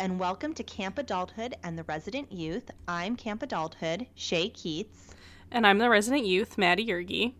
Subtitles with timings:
[0.00, 2.70] and welcome to Camp Adulthood and the Resident Youth.
[2.88, 5.10] I'm Camp Adulthood, Shay Keats.
[5.50, 7.34] And I'm the resident youth, Maddie Yergi.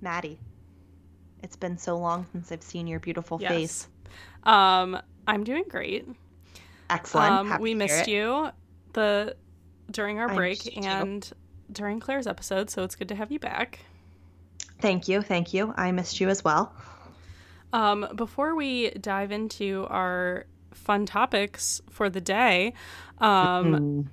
[0.00, 0.40] Maddie,
[1.40, 3.50] it's been so long since I've seen your beautiful Yes.
[3.52, 3.88] face.
[4.42, 6.08] Um, I'm doing great.
[6.90, 7.52] Excellent.
[7.52, 8.12] Um, we missed it.
[8.12, 8.50] you
[8.92, 9.36] the
[9.90, 10.82] during our break missed you.
[10.82, 11.32] and
[11.70, 13.78] during Claire's episode, so it's good to have you back.
[14.80, 15.22] Thank you.
[15.22, 15.72] Thank you.
[15.76, 16.74] I missed you as well.
[17.72, 22.74] Um, before we dive into our fun topics for the day,
[23.18, 24.10] um,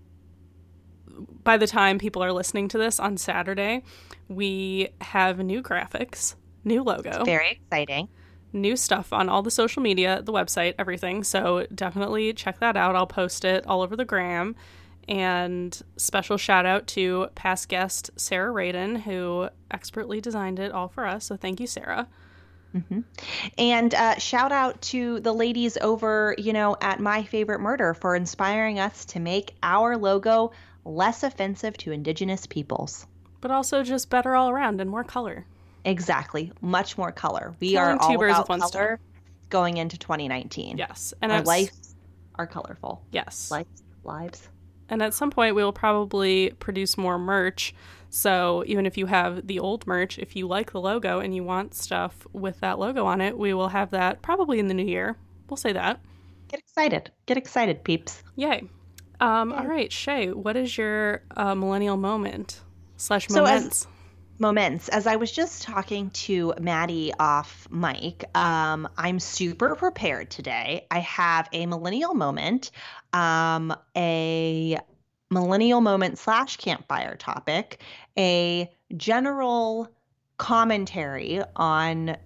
[1.44, 3.84] by the time people are listening to this on Saturday,
[4.28, 8.08] we have new graphics, new logo, Very exciting.
[8.54, 11.24] new stuff on all the social media, the website, everything.
[11.24, 12.96] So definitely check that out.
[12.96, 14.56] I'll post it all over the gram.
[15.08, 21.08] And special shout out to past guest Sarah Radin, who expertly designed it all for
[21.08, 21.26] us.
[21.26, 22.08] So thank you, Sarah.
[23.58, 28.16] And uh, shout out to the ladies over, you know, at My Favorite Murder for
[28.16, 30.52] inspiring us to make our logo
[30.86, 33.06] less offensive to Indigenous peoples.
[33.42, 35.46] But also just better all around and more color.
[35.86, 36.52] Exactly.
[36.62, 37.56] Much more color.
[37.60, 39.00] We Killing are all about with one color
[39.50, 40.78] going into 2019.
[40.78, 41.14] Yes.
[41.22, 41.96] And Our lives
[42.36, 43.02] are colorful.
[43.12, 43.50] Yes.
[43.50, 44.48] Lives, lives.
[44.90, 47.74] And at some point, we will probably produce more merch.
[48.10, 51.44] So even if you have the old merch, if you like the logo and you
[51.44, 54.86] want stuff with that logo on it, we will have that probably in the new
[54.86, 55.16] year.
[55.50, 56.00] We'll say that.
[56.48, 57.12] Get excited.
[57.28, 58.24] Get excited, peeps.
[58.36, 58.64] Yay.
[59.20, 62.62] Um, all right, Shay, what is your uh, millennial moment
[62.98, 63.86] slash So as-
[64.40, 64.90] moments?
[64.90, 70.88] As I was just talking to Maddie off mic, um, I'm super prepared today.
[70.90, 72.72] I have a millennial moment,
[73.14, 74.78] um, a
[75.30, 77.82] millennial moment slash campfire topic,
[78.18, 79.90] a general
[80.38, 82.18] commentary on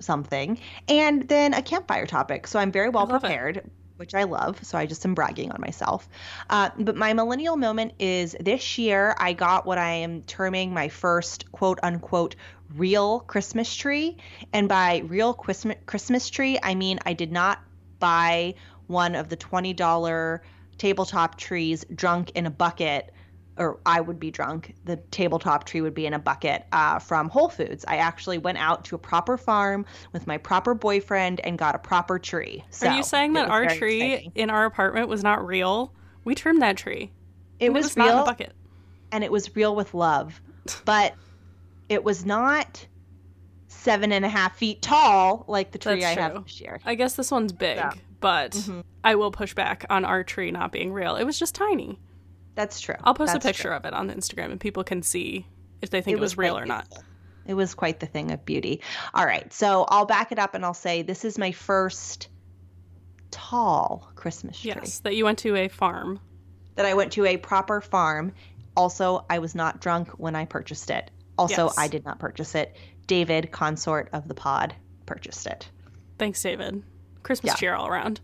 [0.00, 0.58] something,
[0.88, 2.46] and then a campfire topic.
[2.46, 3.58] So I'm very well prepared.
[3.58, 3.72] it.
[3.96, 6.08] Which I love, so I just am bragging on myself.
[6.50, 10.88] Uh, but my millennial moment is this year I got what I am terming my
[10.88, 12.34] first quote unquote
[12.74, 14.16] real Christmas tree.
[14.52, 17.60] And by real Christmas tree, I mean I did not
[18.00, 18.54] buy
[18.88, 20.40] one of the $20
[20.76, 23.12] tabletop trees drunk in a bucket
[23.56, 24.74] or I would be drunk.
[24.84, 27.84] The tabletop tree would be in a bucket uh, from Whole Foods.
[27.86, 31.78] I actually went out to a proper farm with my proper boyfriend and got a
[31.78, 32.64] proper tree.
[32.70, 34.32] So Are you saying that our tree exciting.
[34.34, 35.92] in our apartment was not real?
[36.24, 37.12] We trimmed that tree.
[37.60, 38.52] It and was not in a bucket.
[39.12, 40.40] and it was real with love,
[40.84, 41.14] but
[41.88, 42.86] it was not
[43.68, 46.80] seven and a half feet tall like the tree That's I have this year.
[46.84, 47.92] I guess this one's big, Yeah.
[48.20, 48.82] but Mhm.
[49.04, 51.16] I will push back on our tree not being real.
[51.16, 52.00] It was just tiny.
[52.54, 52.94] That's true.
[53.02, 53.72] I'll post That's a picture true.
[53.76, 55.46] of it on Instagram and people can see
[55.82, 56.88] if they think it, was, real or not.
[56.88, 57.04] beautiful.
[57.46, 58.80] It was quite the thing of beauty.
[59.12, 62.28] All right, so I'll back it up and I'll say this is my first
[63.30, 66.20] tall Christmas tree Yes, that you went to a farm.
[66.76, 68.32] that I went to a proper farm.
[68.76, 71.10] Also, I was not drunk when I purchased it.
[71.38, 71.78] Also, Yes.
[71.78, 72.76] I did not purchase it.
[73.06, 74.74] David, consort of the pod,
[75.06, 75.68] purchased it.
[76.18, 76.82] Thanks, David.
[77.22, 77.56] Christmas Yeah.
[77.56, 78.20] cheer all around.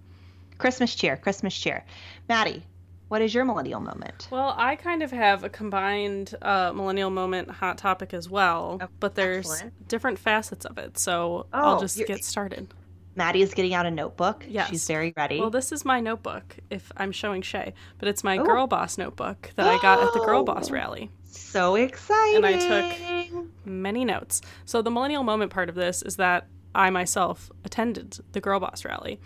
[0.59, 1.85] Christmas cheer, Christmas cheer.
[2.29, 2.65] Maddie,
[3.11, 4.29] what is your millennial moment?
[4.31, 8.87] Well, I kind of have a combined uh, millennial moment hot topic as well, Oh,
[9.01, 9.89] but there's excellent.
[9.89, 10.97] different facets of it.
[10.99, 12.73] So I'll Oh, just get started.
[13.17, 14.47] Maddie is getting out a notebook.
[14.49, 14.71] Yes.
[14.71, 15.41] She's very ready.
[15.41, 18.45] Well, this is my notebook, if I'm showing Shay, but it's my Oh.
[18.45, 20.75] Girl Boss notebook that I got at the Girl Boss Oh.
[20.75, 21.11] rally.
[21.33, 22.37] so exciting.
[22.37, 24.41] And I took- Many notes.
[24.65, 28.85] So the millennial moment part of this is that I myself attended the Girl Boss
[28.85, 29.21] rally.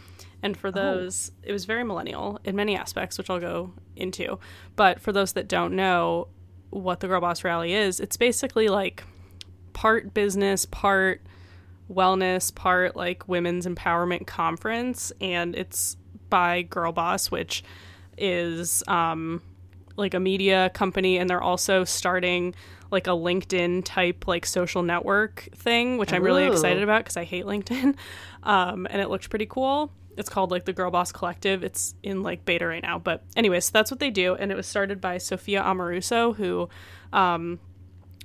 [0.45, 4.39] And for those, it was very millennial in many aspects, which I'll go into.
[4.77, 6.29] But for those that don't know
[6.69, 9.05] what the Girl Boss rally is, it's basically like
[9.73, 11.23] part business, part
[11.91, 15.15] wellness, part like women's empowerment conference.
[15.19, 15.97] And it's
[16.29, 17.65] by Girl Boss, which
[18.19, 19.41] is um,
[19.97, 21.17] like a media company.
[21.17, 22.55] And they're also starting
[22.91, 26.53] like a LinkedIn type like social network thing, which I'm really Ooh.
[26.53, 27.97] excited about because I hate LinkedIn.
[28.47, 29.91] Um, and it looked pretty cool.
[30.17, 31.65] It's called like the Girl Boss Collective.
[31.65, 32.99] It's in like beta right now.
[32.99, 34.35] But anyways, that's what they do.
[34.35, 36.69] And it was started by Sophia Amoruso, who
[37.13, 37.61] um,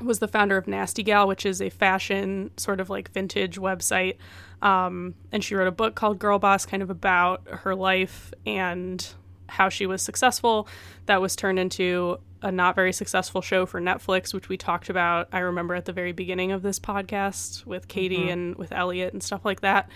[0.01, 4.17] was the founder of Nasty Gal, which is a fashion sort of like vintage website.
[4.61, 9.05] Um, and she wrote a book called Girl Boss, kind of about her life and
[9.47, 10.67] how she was successful.
[11.05, 15.27] That was turned into a not very successful show for Netflix, which we talked about.
[15.31, 18.29] I remember at the very beginning of this podcast with Katie mm-hmm.
[18.29, 19.89] and with Elliot and stuff like that.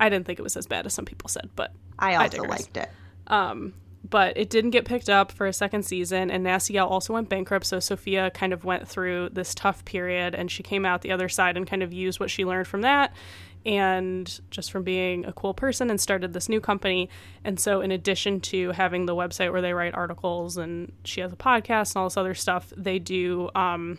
[0.00, 2.46] I didn't think it was as bad as some people said, but I also I
[2.48, 2.90] liked it.
[3.26, 3.74] Um,
[4.08, 7.28] but it didn't get picked up for a second season, and Nasty Gal also went
[7.28, 7.64] bankrupt.
[7.66, 11.28] So Sophia kind of went through this tough period, and she came out the other
[11.28, 13.14] side and kind of used what she learned from that
[13.66, 17.08] and just from being a cool person and started this new company.
[17.44, 21.32] And so, in addition to having the website where they write articles and she has
[21.32, 23.50] a podcast and all this other stuff, they do.
[23.54, 23.98] Um,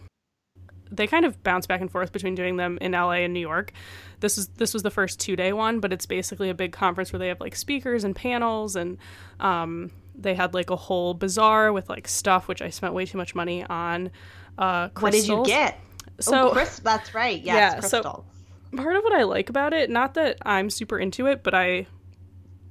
[0.92, 3.72] they kind of bounce back and forth between doing them in LA and New York.
[4.20, 7.12] This is this was the first two day one, but it's basically a big conference
[7.12, 8.98] where they have like speakers and panels, and
[9.40, 13.18] um, they had like a whole bazaar with like stuff which I spent way too
[13.18, 14.12] much money on.
[14.58, 15.80] Uh, what did you get?
[16.20, 17.42] So oh, that's right.
[17.42, 18.04] Yes, yeah, crystals.
[18.04, 18.26] So
[18.78, 21.88] part of what I like about it, not that I'm super into it, but I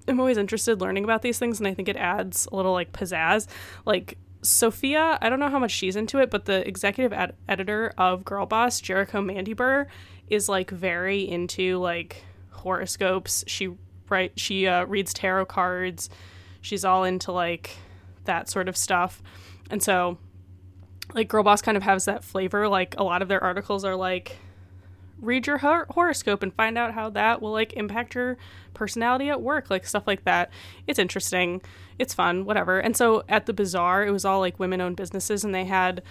[0.06, 2.92] am always interested learning about these things and I think it adds a little like
[2.92, 3.46] pizzazz.
[3.84, 7.92] Like Sophia, I don't know how much she's into it, but the executive ed- editor
[7.96, 9.86] of Girl Boss, Jerico Mandybur,
[10.28, 13.44] is like very into like horoscopes.
[13.46, 13.70] She
[14.08, 16.10] right she uh, reads tarot cards.
[16.60, 17.76] She's all into like
[18.24, 19.22] that sort of stuff.
[19.70, 20.18] And so
[21.14, 22.68] like Girl Boss kind of has that flavor.
[22.68, 24.36] Like a lot of their articles are like
[25.20, 28.36] read your hor- horoscope and find out how that will like impact your
[28.74, 30.50] personality at work like stuff like that.
[30.86, 31.62] It's interesting.
[31.98, 32.44] It's fun.
[32.44, 32.80] Whatever.
[32.80, 36.02] And so at the bazaar it was all like women owned businesses and they had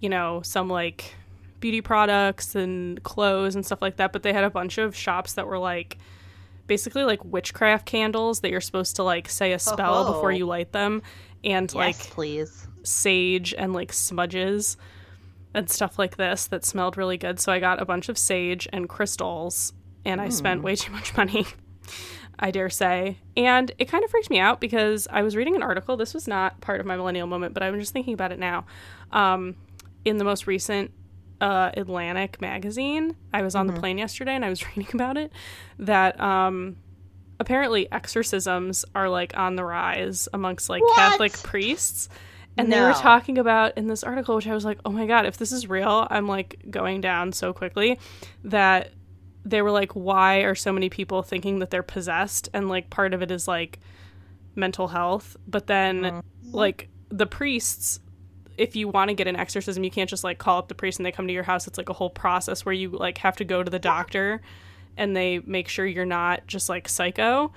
[0.00, 1.14] you know some like
[1.60, 5.32] beauty products and clothes and stuff like that but they had a bunch of shops
[5.32, 5.96] that were like
[6.66, 10.12] basically like witchcraft candles that you're supposed to like say a spell oh.
[10.12, 11.00] before you light them
[11.42, 12.66] and yes, like please.
[12.82, 14.76] sage and like smudges
[15.54, 17.40] and stuff like this that smelled really good.
[17.40, 19.72] So I got a bunch of sage and crystals,
[20.04, 20.66] and I spent hmm.
[20.66, 21.46] way too much money,
[22.38, 23.18] I dare say.
[23.36, 25.96] And it kind of freaked me out because I was reading an article.
[25.96, 28.66] This was not part of my millennial moment, but I'm just thinking about it now.
[29.12, 29.56] Um,
[30.04, 30.90] in the most recent
[31.40, 33.76] uh, Atlantic magazine, I was on mm-hmm.
[33.76, 35.32] the plane yesterday and I was reading about it
[35.78, 36.76] that um,
[37.38, 40.96] apparently exorcisms are like on the rise amongst like what?
[40.96, 42.08] Catholic priests
[42.56, 42.76] and no.
[42.76, 45.36] they were talking about in this article, which I was like, oh my God, if
[45.36, 47.98] this is real, I'm like going down so quickly
[48.44, 48.92] that
[49.44, 52.48] they were like, why are so many people thinking that they're possessed?
[52.54, 53.80] And like part of it is like
[54.54, 55.36] mental health.
[55.46, 56.50] But then, mm-hmm.
[56.52, 58.00] like, the priests,
[58.58, 60.98] if you want to get an exorcism, you can't just like call up the priest
[60.98, 61.66] and they come to your house.
[61.66, 64.40] It's like a whole process where you like have to go to the doctor
[64.96, 67.52] and they make sure you're not just like psycho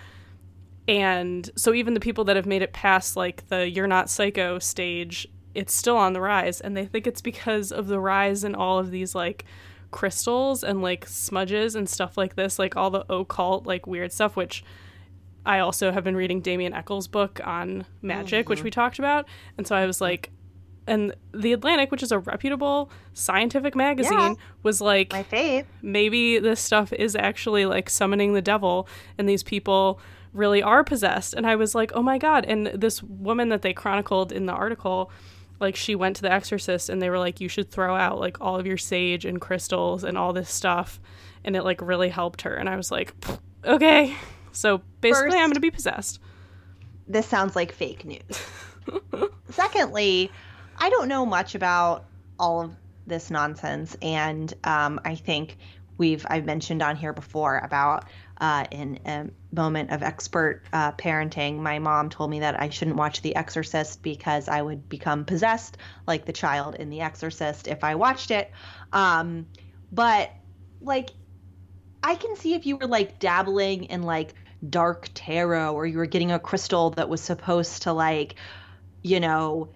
[0.88, 4.60] and so even the people that have made it past like the you're not psycho
[4.60, 6.62] stage it's still on the rise.
[6.62, 9.44] And they think it's because of the rise in all of these like
[9.90, 14.36] crystals and like smudges and stuff like this like all the occult like weird stuff
[14.36, 14.62] which
[15.46, 18.50] i also have been reading damien echols book on magic mm-hmm.
[18.50, 19.26] which we talked about.
[19.58, 20.32] And so i was like
[20.86, 25.66] and the atlantic which is a reputable scientific magazine yeah, was like my fave.
[25.82, 28.88] maybe this stuff is actually like summoning the devil.
[29.18, 30.00] And these people
[30.34, 31.34] really are possessed.
[31.34, 32.46] And I was like, oh my God.
[32.46, 35.12] And this woman that they chronicled in the article,
[35.60, 38.40] like she went to the exorcist and they were like, you should throw out like
[38.42, 41.00] all of your sage and crystals and all this stuff.
[41.44, 42.54] And it like really helped her.
[42.54, 43.14] And I was like,
[43.64, 44.16] okay.
[44.52, 46.20] So basically, i I'm going to be possessed.
[47.08, 48.42] This sounds like fake news.
[49.50, 50.32] Secondly,
[50.78, 52.06] I don't know much about
[52.40, 52.76] all of
[53.06, 53.96] this nonsense.
[54.02, 55.58] And um, I think
[55.98, 58.06] we've, I've mentioned on here before about
[58.40, 62.98] uh, in a moment of expert uh, parenting, my mom told me that I shouldn't
[62.98, 67.84] watch The Exorcist because I would become possessed like the child in The Exorcist if
[67.84, 68.52] I watched it.
[68.94, 69.48] Um,
[69.92, 70.32] but
[70.82, 71.12] like,
[72.04, 74.36] I can see if you were like dabbling in like
[74.68, 78.36] dark tarot or you were getting a crystal that was supposed to like,
[79.02, 79.70] you know,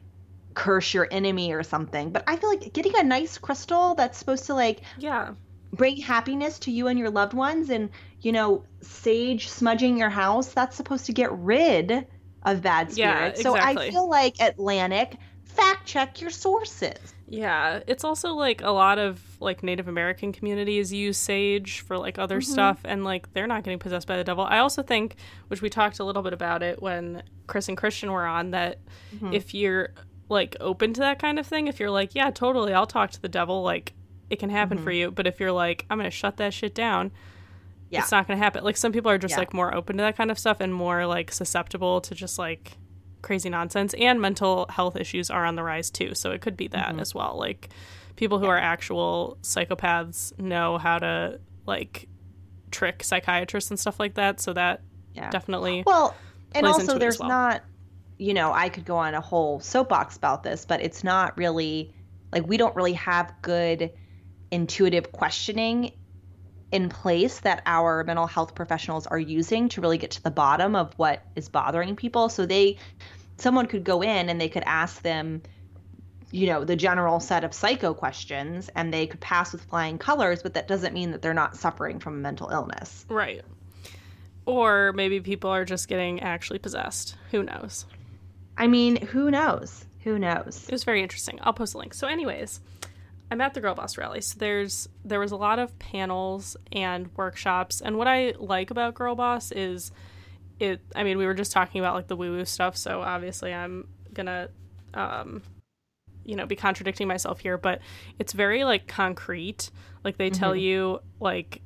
[0.53, 2.11] curse your enemy or something.
[2.11, 5.31] But I feel like getting a nice crystal that's supposed to like, yeah
[5.73, 7.89] bring happiness to you and your loved ones and
[8.21, 12.05] you know sage smudging your house that's supposed to get rid
[12.43, 13.43] of bad spirits yeah, exactly.
[13.43, 18.99] so i feel like atlantic fact check your sources yeah it's also like a lot
[18.99, 22.51] of like native american communities use sage for like other mm-hmm.
[22.51, 25.15] stuff and like they're not getting possessed by the devil i also think
[25.47, 28.79] which we talked a little bit about it when chris and christian were on that
[29.15, 29.33] mm-hmm.
[29.33, 29.89] if you're
[30.29, 33.21] like open to that kind of thing if you're like yeah totally i'll talk to
[33.21, 33.93] the devil like
[34.31, 34.85] it can happen mm-hmm.
[34.85, 35.11] for you.
[35.11, 37.11] But if you're like, I'm going to shut that shit down,
[37.89, 38.00] yeah.
[38.00, 38.63] it's not going to happen.
[38.63, 39.39] Like some people are just yeah.
[39.39, 42.77] like more open to that kind of stuff and more like susceptible to just like
[43.21, 43.93] crazy nonsense.
[43.95, 46.15] And mental health issues are on the rise too.
[46.15, 47.01] So it could be that mm-hmm.
[47.01, 47.38] as well.
[47.38, 47.69] Like
[48.15, 52.07] people who are actual psychopaths know how to like
[52.71, 54.39] trick psychiatrists and stuff like that.
[54.39, 54.81] So that
[55.13, 55.29] Yeah.
[55.29, 56.15] definitely Well,
[56.53, 57.27] and also there's well.
[57.27, 57.63] not,
[58.17, 61.93] you know, I could go on a whole soapbox about this, but it's not really
[62.31, 63.91] like we don't really have good
[64.51, 65.91] intuitive questioning
[66.72, 70.75] in place that our mental health professionals are using to really get to the bottom
[70.75, 72.29] of what is bothering people.
[72.29, 72.77] So they
[73.38, 75.41] someone could go in and they could ask them
[76.34, 80.41] you know the general set of psycho questions and they could pass with flying colors
[80.41, 83.41] but that doesn't mean that they're not suffering from a mental illness right.
[84.46, 87.15] Or maybe people are just getting actually possessed.
[87.31, 87.86] Who knows?
[88.58, 91.39] i mean who knows who knows It was very interesting.
[91.41, 91.93] I'll post a link.
[91.93, 92.60] So, anyways,
[93.31, 94.19] I'm at the Girl Boss rally.
[94.19, 97.79] So there's there was a lot of panels and workshops.
[97.79, 99.91] And what I like about Girl Boss is
[100.59, 100.81] it.
[100.95, 102.75] I mean, we were just talking about like the woo woo stuff.
[102.75, 104.50] So obviously, I'm gonna,
[104.93, 105.41] um,
[106.25, 107.57] you know, be contradicting myself here.
[107.57, 107.79] But
[108.19, 109.71] it's very like concrete.
[110.03, 111.61] Like they tell you like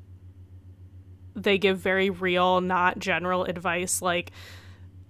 [1.36, 4.04] they give very real, not general advice.
[4.04, 4.32] Like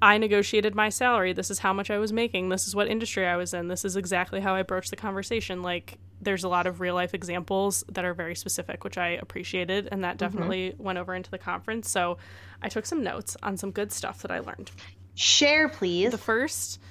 [0.01, 1.33] I negotiated my salary.
[1.33, 2.47] This is how much I was making.
[2.47, 3.67] This is what industry I was in.
[3.67, 5.62] This is exactly how I broached the conversation.
[5.62, 9.88] Like, there's a lot of real life examples that are very specific, which I appreciated.
[9.91, 10.25] And that mm-hmm.
[10.25, 11.89] definitely went over into the conference.
[11.89, 12.17] So
[12.62, 14.72] I took some notes on some good stuff that I learned.
[15.13, 16.82] share please The first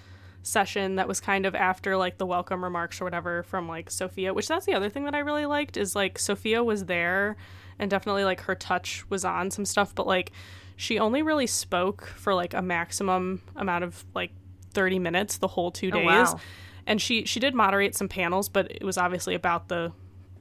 [0.43, 4.33] session that was kind of after like the welcome remarks or whatever from like Sophia,
[4.33, 7.37] which that's the other thing that I really liked is like Sophia was there
[7.79, 10.33] and definitely like her touch was on some stuff, but like
[10.77, 14.33] she only really spoke for like a maximum amount of like
[14.73, 16.05] 30 minutes the whole two oh, days.
[16.07, 16.41] wow.
[16.87, 19.93] And she she did moderate some panels, but it was obviously about the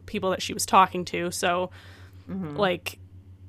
[0.06, 1.32] people that she was talking to.
[1.32, 1.70] So
[2.58, 3.00] like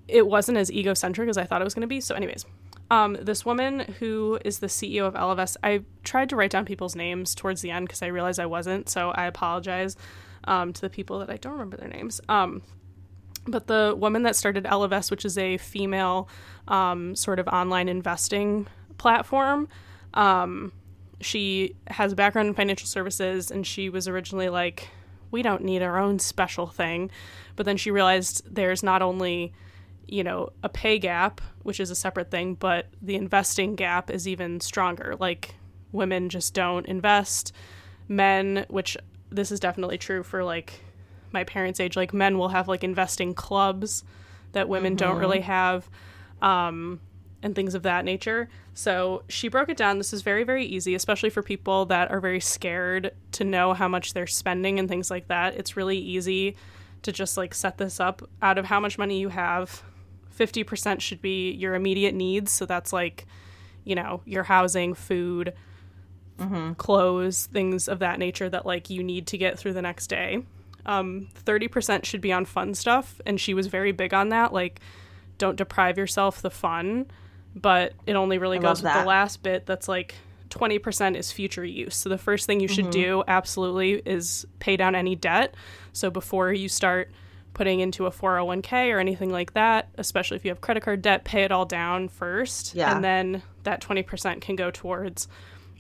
[0.09, 2.01] it wasn't as egocentric as I thought it was going to be.
[2.01, 2.45] So, anyways,
[2.91, 6.95] um, this woman who is the CEO of Ellevest, I tried to write down people's
[6.95, 8.89] names towards the end because I realized I wasn't.
[8.89, 9.97] So I apologize
[10.45, 12.21] um, to the people that I don't remember their names.
[12.29, 12.63] Um,
[13.47, 16.29] but the woman that started Ellevest, which is a female
[16.69, 18.67] um, sort of online investing
[18.99, 19.69] platform,
[20.15, 20.73] um,
[21.21, 24.89] she has a background in financial services and she was originally like,
[25.31, 27.11] we don't need our own special thing.
[27.57, 29.53] But then she realized there's not only,
[30.07, 34.29] you know, a pay gap, which is a separate thing, but the investing gap is
[34.29, 35.17] even stronger.
[35.19, 35.55] Like,
[35.95, 37.53] women just don't invest.
[38.09, 38.97] Men, which
[39.31, 40.81] this is definitely true for like
[41.33, 44.05] my parents' age, like men will have like investing clubs
[44.53, 45.89] that women don't really have.
[46.43, 47.01] Um,
[47.45, 48.49] and things of that nature.
[48.73, 49.99] So she broke it down.
[49.99, 53.87] This is very, very easy, especially for people that are very scared to know how
[53.87, 55.55] much they're spending and things like that.
[55.55, 56.57] It's really easy
[57.03, 59.83] to just like set this up out of how much money you have.
[60.37, 62.51] 50% should be your immediate needs.
[62.51, 63.27] So that's like,
[63.85, 65.53] you know, your housing, food,
[66.79, 70.43] clothes, things of that nature that like you need to get through the next day.
[70.87, 73.21] Um, 30% should be on fun stuff.
[73.27, 74.53] And she was very big on that.
[74.55, 74.81] Like,
[75.37, 77.07] don't deprive yourself the fun
[77.55, 80.15] but it only really I goes with the last bit that's like
[80.51, 81.97] 20% is future use.
[81.97, 82.91] So the first thing you should Mm-hmm.
[83.03, 85.55] do absolutely is pay down any debt.
[85.93, 87.11] So before you start
[87.55, 91.25] putting into a 401k or anything like that, especially if you have credit card debt,
[91.25, 92.95] pay it all down first Yeah.
[92.95, 95.29] and then that 20% can go towards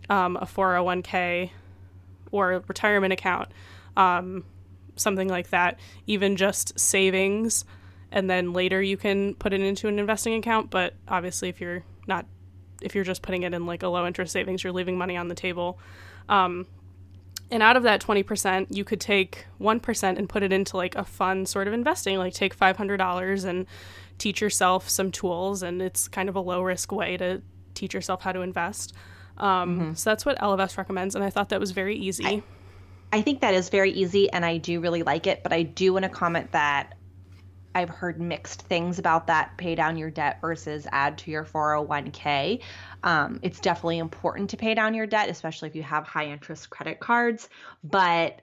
[0.08, 1.50] um, a 401k
[2.30, 3.48] or a retirement account.
[3.96, 4.44] Um,
[4.96, 7.64] something like that, even just savings,
[8.14, 10.70] and then later you can put it into an investing account.
[10.70, 12.24] But obviously, if you're not,
[12.80, 15.28] if you're just putting it in like a low interest savings, you're leaving money on
[15.28, 15.78] the table.
[16.28, 16.66] Um,
[17.50, 21.04] and out of that 20%, you could take 1% and put it into like a
[21.04, 23.66] fun sort of investing, like take $500 and
[24.16, 25.62] teach yourself some tools.
[25.62, 27.42] And it's kind of a low risk way to
[27.74, 28.94] teach yourself how to invest.
[29.38, 31.16] Um, So that's what Ellevest recommends.
[31.16, 32.24] And I thought that was very easy.
[33.12, 35.92] I think that is very easy and I do really like it, but I do
[35.92, 36.94] want to comment that
[37.74, 42.60] I've heard mixed things about that pay down your debt versus add to your 401k.
[43.02, 46.70] Um, it's definitely important to pay down your debt, especially if you have high interest
[46.70, 47.48] credit cards,
[47.82, 48.40] but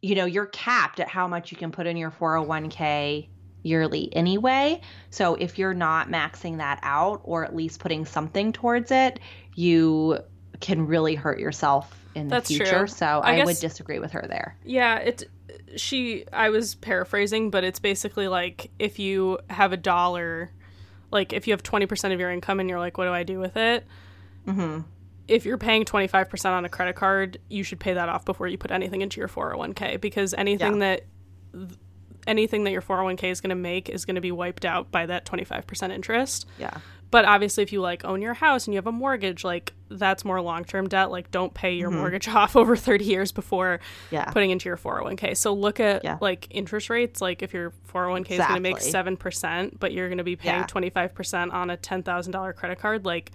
[0.00, 3.28] you know, you're capped at how much you can put in your 401k
[3.62, 4.80] yearly anyway.
[5.10, 9.18] So if you're not maxing that out or at least putting something towards it,
[9.54, 10.18] you
[10.60, 12.58] can really hurt yourself in the That's true.
[12.58, 12.86] future.
[12.86, 14.56] So I I, guess- would disagree with her there.
[14.64, 15.24] Yeah, it
[15.76, 20.50] she I was paraphrasing, but it's basically like if you have a dollar,
[21.10, 23.38] like if you have 20% of your income and you're like what do I do
[23.38, 23.86] with it?
[24.44, 24.80] hmm
[25.26, 28.56] If you're paying 25% on a credit card, you should pay that off before you
[28.58, 31.02] put anything into your 401k because anything that
[32.26, 35.06] anything that your 401k is going to make is going to be wiped out by
[35.06, 36.46] that 25% interest.
[36.58, 36.76] Yeah.
[37.10, 40.24] But obviously if you like own your house and you have a mortgage like that's
[40.24, 41.98] more long-term debt like don't pay your Mm-hmm.
[42.00, 44.26] mortgage off over 30 years before Yeah.
[44.26, 46.18] putting into your 401k so look at Yeah.
[46.20, 50.18] like interest rates like if your 401k is going to make 7% but you're going
[50.18, 50.66] to be paying Yeah.
[50.66, 53.32] 25% on a $10,000 credit card like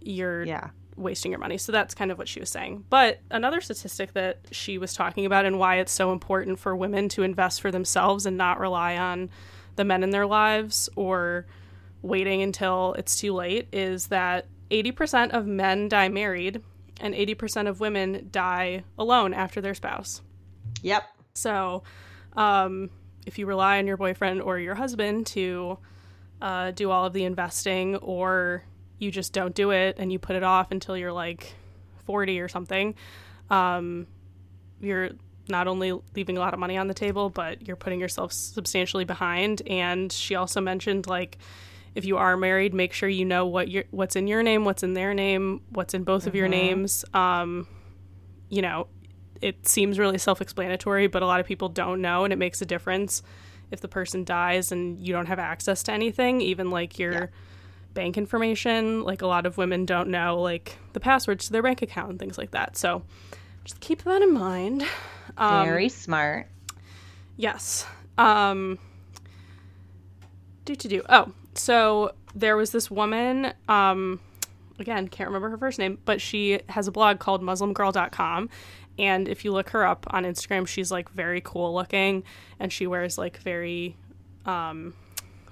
[0.00, 0.68] you're Yeah.
[0.96, 1.58] wasting your money.
[1.58, 2.84] So that's kind of what she was saying.
[2.90, 7.08] But another statistic that she was talking about and why it's so important for women
[7.10, 9.30] to invest for themselves and not rely on
[9.76, 11.46] the men in their lives or
[12.04, 16.62] waiting until it's too late is that 80% of men die married
[17.00, 20.20] and 80% of women die alone after their spouse.
[20.82, 21.02] Yep.
[21.34, 21.82] So,
[22.34, 22.90] um,
[23.26, 25.78] if you rely on your boyfriend or your husband to
[26.42, 28.62] uh, do all of the investing, or
[28.98, 31.54] you just don't do it and you put it off until you're like
[32.04, 32.94] 40 or something,
[33.50, 34.06] um,
[34.80, 35.10] you're
[35.48, 39.04] not only leaving a lot of money on the table, but you're putting yourself substantially
[39.04, 39.62] behind.
[39.66, 41.38] And she also mentioned like,
[41.94, 44.82] if you are married, make sure you know what your what's in your name, what's
[44.82, 47.04] in their name, what's in both of your names.
[47.14, 47.66] Um,
[48.48, 48.88] you know,
[49.40, 52.66] it seems really self-explanatory, but a lot of people don't know, and it makes a
[52.66, 53.22] difference
[53.70, 57.26] if the person dies and you don't have access to anything, even like your Yeah.
[57.94, 59.02] bank information.
[59.02, 62.18] Like a lot of women don't know like the passwords to their bank account and
[62.18, 62.76] things like that.
[62.76, 63.02] So
[63.64, 64.84] just keep that in mind.
[65.38, 66.48] Um, Very smart.
[67.36, 67.86] Yes.
[68.18, 68.78] Um
[70.64, 71.02] do to do.
[71.08, 74.20] Oh, so there was this woman, um
[74.78, 78.48] again, can't remember her first name, but she has a blog called muslimgirl.com
[78.98, 82.24] and if you look her up on Instagram, she's like very cool looking
[82.60, 83.96] and she wears like very
[84.46, 84.94] um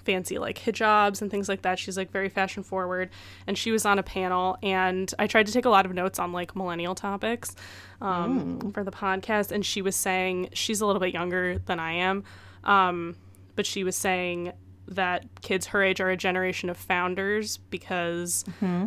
[0.04, 1.78] fancy like hijabs and things like that.
[1.78, 3.11] She's like very fashion forward
[3.47, 6.18] and she was on a panel and I tried to take a lot of notes
[6.18, 7.54] on like millennial topics
[8.00, 11.92] um, for the podcast and she was saying she's a little bit younger than I
[11.92, 12.25] am.
[12.64, 13.16] Um,
[13.54, 14.52] but she was saying
[14.88, 18.44] that kids her age are a generation of founders because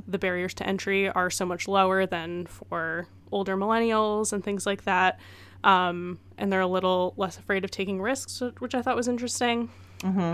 [0.07, 4.83] the barriers to entry are so much lower than for older millennials and things like
[4.83, 5.19] that.
[5.63, 9.69] Um, and they're a little less afraid of taking risks, which I thought was interesting.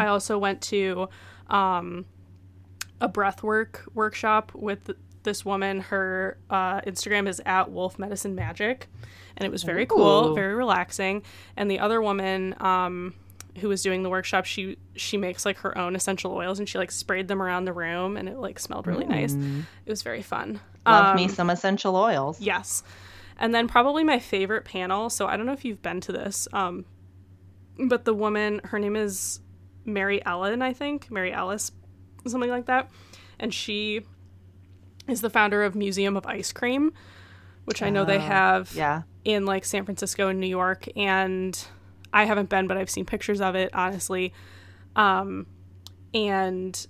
[0.01, 1.08] I also went to
[1.50, 2.06] um,
[3.00, 4.90] a breathwork workshop with
[5.24, 5.79] this woman.
[5.79, 8.88] Her uh, Instagram is at Wolf Medicine Magic,
[9.38, 11.24] and it was very cool, very relaxing.
[11.55, 13.14] And the other woman um,
[13.59, 16.77] who was doing the workshop, she she makes like her own essential oils, and she
[16.77, 19.33] like sprayed them around the room, and it like smelled really nice.
[19.33, 20.59] It was very fun.
[20.85, 22.40] Love Um, me some essential oils.
[22.42, 22.83] Yes.
[23.37, 25.09] And then probably my favorite panel.
[25.09, 26.85] So I don't know if you've been to this, um,
[27.87, 29.40] but the woman, her name is
[29.85, 31.72] Mary Ellen, I think, Mary Ellis,
[32.27, 32.90] something like that.
[33.40, 34.01] And she
[35.07, 36.94] is the founder of Museum of Ice Cream,
[37.66, 39.01] which I know they Oh, have Yeah.
[39.25, 40.87] in like San Francisco and New York.
[40.96, 41.59] And
[42.14, 44.34] I haven't been, but I've seen pictures of it, honestly.
[44.96, 45.48] Um,
[46.14, 46.88] and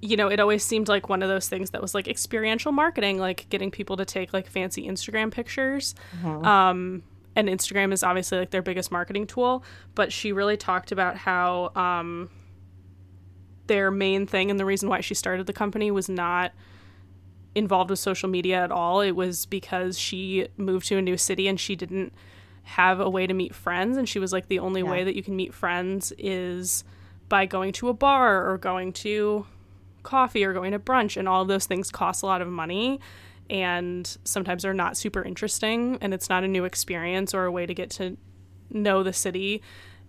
[0.00, 3.18] you know, it always seemed like one of those things that was like experiential marketing,
[3.18, 5.94] like getting people to take like fancy Instagram pictures.
[6.24, 7.02] Um,
[7.34, 11.72] and Instagram is obviously like their biggest marketing tool, but she really talked about how
[11.74, 12.30] um,
[13.66, 16.52] their main thing and the reason why she started the company was not
[17.54, 19.00] involved with social media at all.
[19.00, 22.12] It was because she moved to a new city and she didn't
[22.68, 23.96] have a way to meet friends.
[23.96, 24.90] And she was like, the only Yeah.
[24.90, 26.84] way that you can meet friends is
[27.28, 29.46] by going to a bar or going to
[30.02, 31.16] coffee or going to brunch.
[31.16, 33.00] And all those things cost a lot of money.
[33.50, 35.96] And sometimes they're not super interesting.
[36.02, 38.16] And it's not a new experience or a way to get to
[38.70, 39.62] know the city.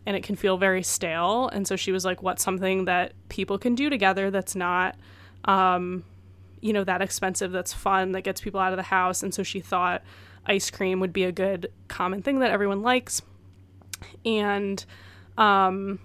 [0.06, 1.48] And it can feel very stale.
[1.50, 4.96] And so she was like, what's something that people can do together that's not
[5.46, 6.04] um,
[6.60, 9.24] you know, that expensive, that's fun, that gets people out of the house.
[9.24, 10.04] And so she thought
[10.50, 13.22] ice cream would be a good common thing that everyone likes.
[14.26, 14.84] And
[15.38, 16.00] um,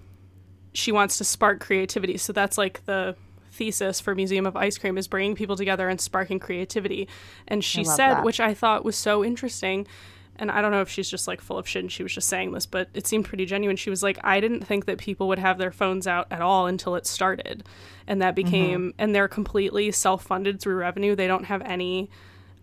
[0.73, 2.17] she wants to spark creativity.
[2.17, 3.15] So that's like the
[3.51, 7.07] thesis for Museum of Ice Cream is bringing people together and sparking creativity.
[7.47, 8.23] And she said, that.
[8.23, 9.87] which I thought was so interesting,
[10.35, 12.27] and I don't know if she's just like full of shit and she was just
[12.27, 13.77] saying this, but it seemed pretty genuine.
[13.77, 16.67] She was like, I didn't think that people would have their phones out at all
[16.67, 17.63] until it started.
[18.05, 21.15] And that became, and they're completely self funded through revenue.
[21.15, 22.09] They don't have any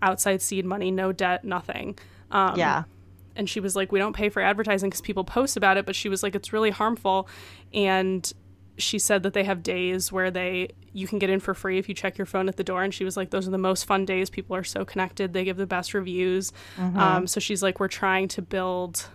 [0.03, 1.99] outside seed money, no debt, nothing.
[2.31, 2.85] Um, Yeah.
[3.37, 5.97] and she was like we don't pay for advertising because people post about it but
[5.97, 7.29] she was like it's really harmful.
[7.73, 8.31] And
[8.79, 11.89] she said that they have days where they you can get in for free if
[11.89, 12.83] you check your phone at the door.
[12.83, 14.29] And she was like those are the most fun days.
[14.29, 15.33] People are so connected.
[15.33, 16.53] They give the best reviews.
[16.79, 19.07] Um, so she's like we're trying to build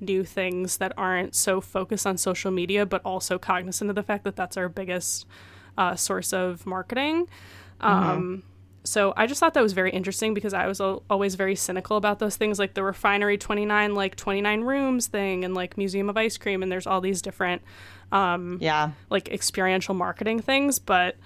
[0.00, 4.24] new things that aren't so focused on social media but also cognizant of the fact
[4.24, 5.26] that that's our biggest
[5.78, 7.28] uh, source of marketing.
[7.80, 8.42] Um,
[8.84, 11.96] so I just thought that was very interesting because I was al- always very cynical
[11.96, 16.16] about those things, like the Refinery 29, like 29 rooms thing, and like Museum of
[16.16, 17.62] Ice Cream, and there's all these different
[18.10, 18.90] um, Yeah.
[19.10, 20.78] like experiential marketing things.
[20.78, 21.16] But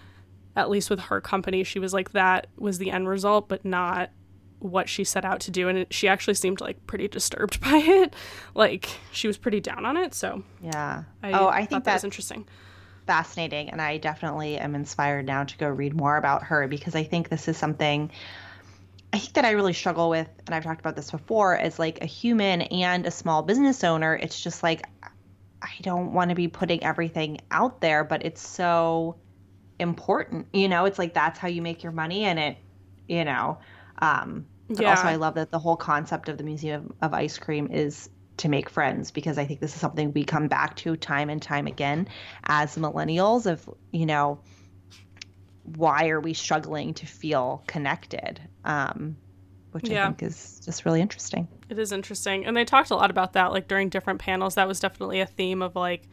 [0.54, 4.10] at least with her company, she was like that was the end result, but not
[4.58, 7.76] what she set out to do and it, she actually seemed like pretty disturbed by
[7.76, 8.14] it
[8.54, 11.96] like she was pretty down on it so yeah I oh i think that that's
[11.96, 12.48] was interesting
[13.06, 17.02] fascinating and i definitely am inspired now to go read more about her because i
[17.02, 18.10] think this is something
[19.12, 22.02] i think that i really struggle with and i've talked about this before as like
[22.02, 24.86] a human and a small business owner it's just like
[25.62, 29.16] i don't want to be putting everything out there but it's so
[29.78, 32.56] important you know it's like that's how you make your money and it
[33.06, 33.58] you know
[33.98, 34.90] um, but yeah.
[34.90, 38.48] also, I love that the whole concept of the Museum of Ice Cream is to
[38.48, 41.66] make friends because I think this is something we come back to time and time
[41.66, 42.08] again
[42.44, 44.40] as millennials of, you know,
[45.62, 48.40] why are we struggling to feel connected?
[48.64, 49.16] Um,
[49.72, 50.04] which yeah.
[50.04, 51.48] I think is just really interesting.
[51.68, 52.46] It is interesting.
[52.46, 54.54] And they talked a lot about that like during different panels.
[54.54, 56.08] That was definitely a theme of like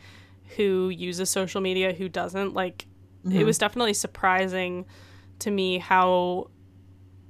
[0.55, 2.53] who uses social media, who doesn't.
[2.53, 2.86] Like
[3.25, 3.38] mm-hmm.
[3.38, 4.86] it was definitely surprising
[5.39, 6.49] to me how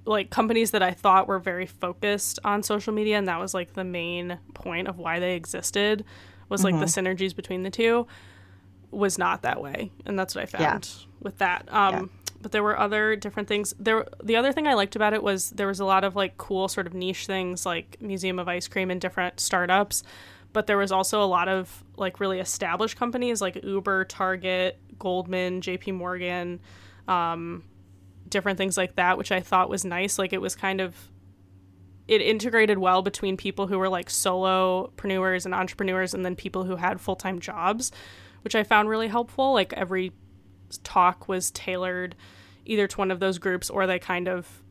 [0.05, 3.73] like companies that I thought were very focused on social media and that was like
[3.73, 6.03] the main point of why they existed
[6.49, 6.81] was like mm-hmm.
[6.81, 8.05] the synergies between the two
[8.91, 11.05] was not that way and that's what I found yeah.
[11.21, 12.03] with that um yeah.
[12.41, 15.51] but there were other different things there the other thing I liked about it was
[15.51, 18.67] there was a lot of like cool sort of niche things like Museum of Ice
[18.67, 20.03] Cream and different startups
[20.51, 25.61] but there was also a lot of like really established companies like Uber, Target, Goldman,
[25.61, 26.59] JP Morgan
[27.07, 27.63] um
[28.33, 30.19] different things like that, which I thought was nice.
[30.19, 30.95] Like it was kind of
[32.07, 36.75] it integrated well between people who were like solopreneurs and entrepreneurs and then people who
[36.75, 37.93] had full-time jobs,
[38.41, 39.53] which I found really helpful.
[39.53, 40.11] Like every
[40.83, 42.15] talk was tailored
[42.65, 44.61] either to one of those groups or they kind of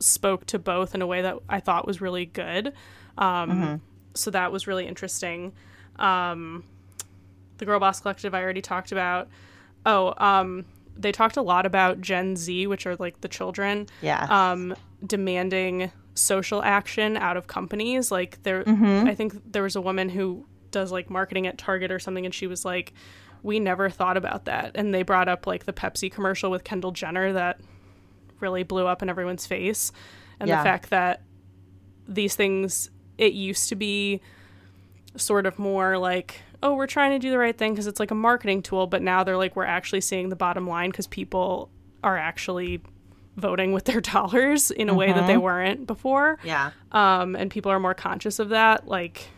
[0.00, 2.74] spoke to both in a way that I thought was really good.
[3.16, 3.74] Um, mm-hmm.
[4.14, 5.52] So that was really interesting.
[5.96, 6.64] Um,
[7.58, 9.28] the Girl Boss Collective I already talked about.
[9.86, 10.66] Oh, um,
[11.02, 15.90] they talked a lot about Gen Z, which are like the children, yeah, um, demanding
[16.14, 18.10] social action out of companies.
[18.10, 19.06] Like there, mm-hmm.
[19.06, 22.34] I think there was a woman who does like marketing at Target or something, and
[22.34, 22.92] she was like,
[23.42, 26.92] "We never thought about that." And they brought up like the Pepsi commercial with Kendall
[26.92, 27.60] Jenner that
[28.40, 29.92] really blew up in everyone's face,
[30.40, 30.58] and yeah.
[30.58, 31.22] the fact that
[32.08, 34.20] these things it used to be
[35.16, 38.10] sort of more like oh, we're trying to do the right thing because it's like
[38.10, 41.70] a marketing tool, but now they're like, we're actually seeing the bottom line because people
[42.04, 42.80] are actually
[43.36, 44.98] voting with their dollars in a mm-hmm.
[44.98, 45.42] way that they mm-hmm.
[45.42, 46.38] weren't before.
[46.44, 46.70] Yeah.
[46.92, 48.86] Um, and people are more conscious of that.
[48.86, 49.28] Like,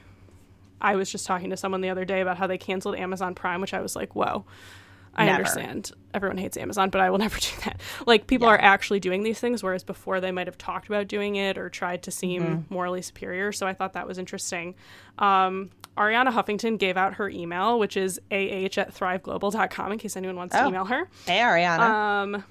[0.80, 3.60] I was just talking to someone the other day about how they canceled Amazon Prime,
[3.60, 4.44] which I was like, whoa.
[5.16, 5.36] I never.
[5.36, 5.92] understand.
[6.12, 7.80] Everyone hates Amazon, but I will never do that.
[8.06, 8.54] Like people yeah.
[8.54, 11.70] are actually doing these things, whereas before they might have talked about doing it or
[11.70, 12.74] tried to seem mm-hmm.
[12.74, 13.52] morally superior.
[13.52, 14.74] So I thought that was interesting.
[15.18, 20.36] Um, Arianna Huffington gave out her email, which is ah at thriveglobal.com in case anyone
[20.36, 20.62] wants oh.
[20.62, 21.08] to email her.
[21.26, 21.80] Hey, Arianna.
[21.80, 22.44] Um,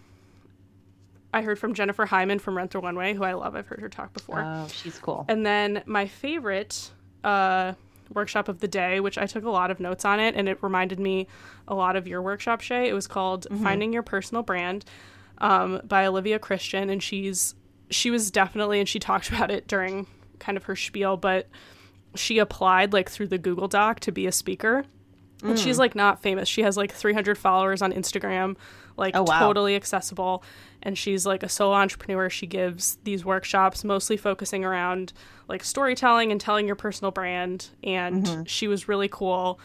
[1.34, 3.56] I heard from Jennifer Hyman from Rent the Runway, who I love.
[3.56, 4.42] I've heard her talk before.
[4.42, 5.26] Oh, she's cool.
[5.28, 6.92] And then my favorite
[7.24, 7.74] uh,
[8.14, 10.62] workshop of the day, which I took a lot of notes on it, and it
[10.62, 11.28] reminded me
[11.68, 12.88] a lot of your workshop, Shay.
[12.88, 13.64] It was called mm-hmm.
[13.64, 14.86] Finding Your Personal Brand
[15.40, 17.56] um, by Olivia Christian, and she's
[17.90, 20.08] she was definitely, and she talked about it during
[20.40, 21.48] kind of her spiel, but
[22.16, 24.86] she applied like through the Google Doc to be a speaker.
[25.42, 25.52] Mm.
[25.52, 25.80] And she's mm.
[25.80, 26.48] like not famous.
[26.48, 28.56] She has like 300 followers on Instagram,
[28.98, 29.40] like oh, wow.
[29.40, 30.44] totally accessible.
[30.82, 32.30] And she's like a solo entrepreneur.
[32.30, 35.14] She gives these workshops mostly focusing around
[35.48, 37.70] like storytelling and telling your personal brand.
[37.84, 38.44] And mm-hmm.
[38.44, 39.60] she was really cool.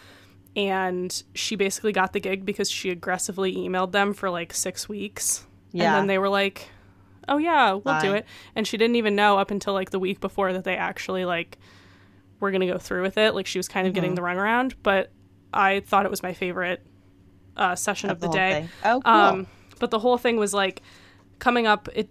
[0.57, 5.47] And she basically got the gig because she aggressively emailed them for like six weeks.
[5.73, 5.85] Yeah.
[5.85, 6.71] And then they were like,
[7.29, 8.03] oh, yeah, we'll Bye.
[8.03, 8.27] do it.
[8.57, 11.59] And she didn't even know up until like the week before that they actually like
[12.41, 13.35] were going to go through with it.
[13.35, 14.01] Like she was kind of mm-hmm.
[14.01, 15.11] getting the runaround, but
[15.53, 16.85] I thought it was my favorite
[17.57, 18.53] uh, session of the, the day.
[18.53, 18.69] Thing.
[18.85, 19.13] Oh, cool.
[19.13, 19.47] Um,
[19.79, 20.83] but the whole thing was like
[21.39, 21.89] coming up.
[21.95, 22.09] It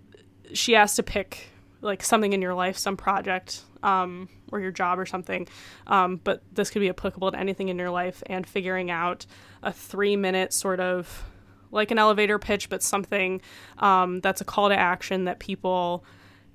[0.53, 1.49] she asked to pick
[1.81, 5.47] like something in your life, some project, um, or your job or something.
[5.85, 9.25] Um, but this could be applicable to anything in your life, and figuring out
[9.63, 11.23] a three minute sort of
[11.71, 13.41] like an elevator pitch, but something
[13.79, 16.03] um, that's a call to action that people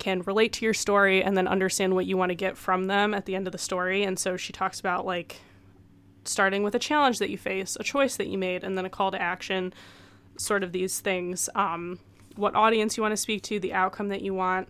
[0.02, 3.14] can relate to your story and then understand what you want to get from them
[3.14, 4.02] at the end of the story.
[4.02, 5.36] And so she talks about like
[6.24, 8.90] starting with a challenge that you face, a choice that you made, and then a
[8.90, 9.72] call to action,
[10.36, 11.48] sort of these things.
[11.54, 12.00] Um,
[12.34, 14.66] what audience you want to speak to, the outcome that you want,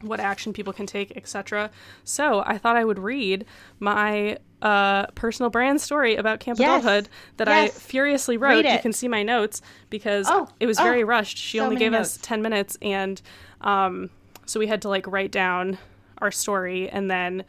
[0.00, 1.70] what action people can take, etc.
[2.02, 3.46] So I thought I would read
[3.78, 6.82] my uh, personal brand story about Camp yes.
[6.82, 7.76] Adulthood that yes.
[7.76, 8.64] I furiously wrote.
[8.64, 10.48] You can see my notes because oh.
[10.58, 11.06] it was very oh.
[11.06, 11.38] rushed.
[11.38, 12.16] She so only gave notes.
[12.16, 13.22] us 10 minutes and
[13.60, 14.10] um,
[14.46, 15.76] so we had to like write down
[16.18, 17.44] our story and then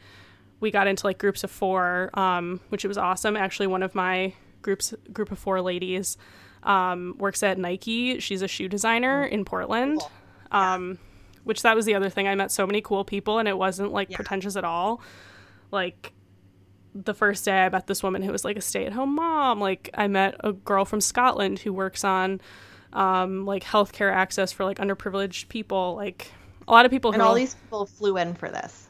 [0.60, 3.36] we got into like groups of four, um, which it was awesome.
[3.36, 6.16] Actually, one of my groups group of four ladies
[6.64, 8.18] um, works at Nike.
[8.18, 10.00] She's a shoe designer in Portland.
[10.00, 10.10] Cool.
[10.50, 10.98] Um,
[11.44, 12.26] which that was the other thing.
[12.28, 14.16] I met so many cool people, and it wasn't like Yeah.
[14.16, 15.00] pretentious at all.
[15.70, 16.12] Like
[16.94, 19.60] the first day, I met this woman who was like a stay-at-home mom.
[19.60, 22.40] Like I met a girl from Scotland who works on
[22.92, 25.94] um, like healthcare access for like underprivileged people.
[25.94, 26.32] Like
[26.68, 28.88] a lot of people And all these people flew in for this,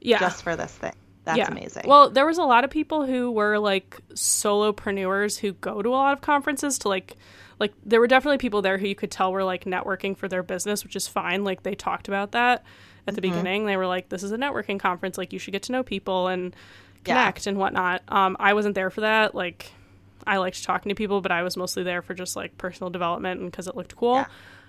[0.00, 0.94] yeah just for this thing.
[1.24, 1.48] That's yeah.
[1.48, 1.82] amazing.
[1.86, 5.90] Well, there was a lot of people who were like solopreneurs who go to a
[5.90, 7.16] lot of conferences to like
[7.58, 10.44] like there were definitely people there who you could tell were like networking for their
[10.44, 11.42] business, which is fine.
[11.42, 12.64] Like they talked about that
[13.08, 13.66] at the beginning.
[13.66, 15.18] They were like, "This is a networking conference.
[15.18, 16.54] Like you should get to know people and
[17.04, 17.14] Yeah.
[17.14, 19.34] connect and whatnot." Um, I wasn't there for that.
[19.34, 19.72] Like
[20.26, 23.40] I liked talking to people, but I was mostly there for just like personal development
[23.40, 24.16] and because it looked cool.
[24.16, 24.26] Yeah.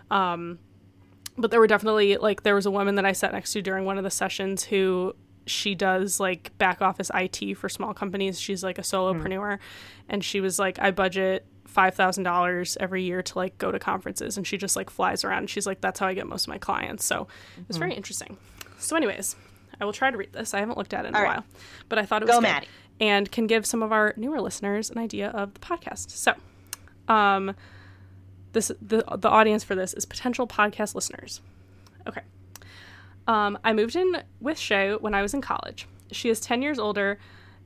[0.10, 0.60] Um,
[1.38, 3.86] but there were definitely like there was a woman that I sat next to during
[3.86, 5.14] one of the sessions who
[5.46, 8.40] she does like back office IT for small companies.
[8.40, 9.60] She's like a solopreneur,
[10.10, 13.80] and she was like, I budget five thousand dollars every year to like go to
[13.80, 15.40] conferences, and she just like flies around.
[15.40, 17.06] And she's like, that's how I get most of my clients.
[17.06, 18.38] So it was very interesting.
[18.80, 19.36] So, anyways,
[19.80, 20.54] I will try to read this.
[20.54, 21.36] I haven't looked at it in All a right.
[21.38, 21.46] while,
[21.90, 22.68] but I thought it was Go, good Maddie.
[23.00, 26.10] and can give some of our newer listeners an idea of the podcast.
[26.12, 26.34] So,
[27.08, 27.56] um,
[28.54, 31.42] this the the audience for this is potential podcast listeners.
[32.08, 32.22] Okay.
[33.28, 35.88] Um, I moved in with Shay when I was in college.
[36.12, 37.20] She is 10 years older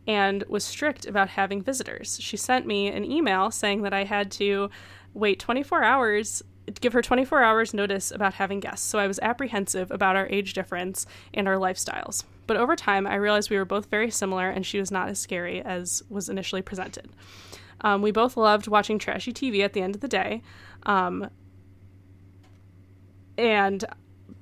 [0.07, 2.17] and was strict about having visitors.
[2.19, 4.71] She sent me an email saying that I had to
[5.13, 6.41] wait 24 hours,
[6.79, 8.87] give her 24 hours notice about having guests.
[8.87, 12.23] So I was apprehensive about our age difference and our lifestyles.
[12.47, 15.19] But over time, I realized we were both very similar and she was not as
[15.19, 17.09] scary as was initially presented.
[17.81, 20.41] Um, we both loved watching trashy TV at the end of the day.
[20.83, 21.29] Um,
[23.37, 23.83] and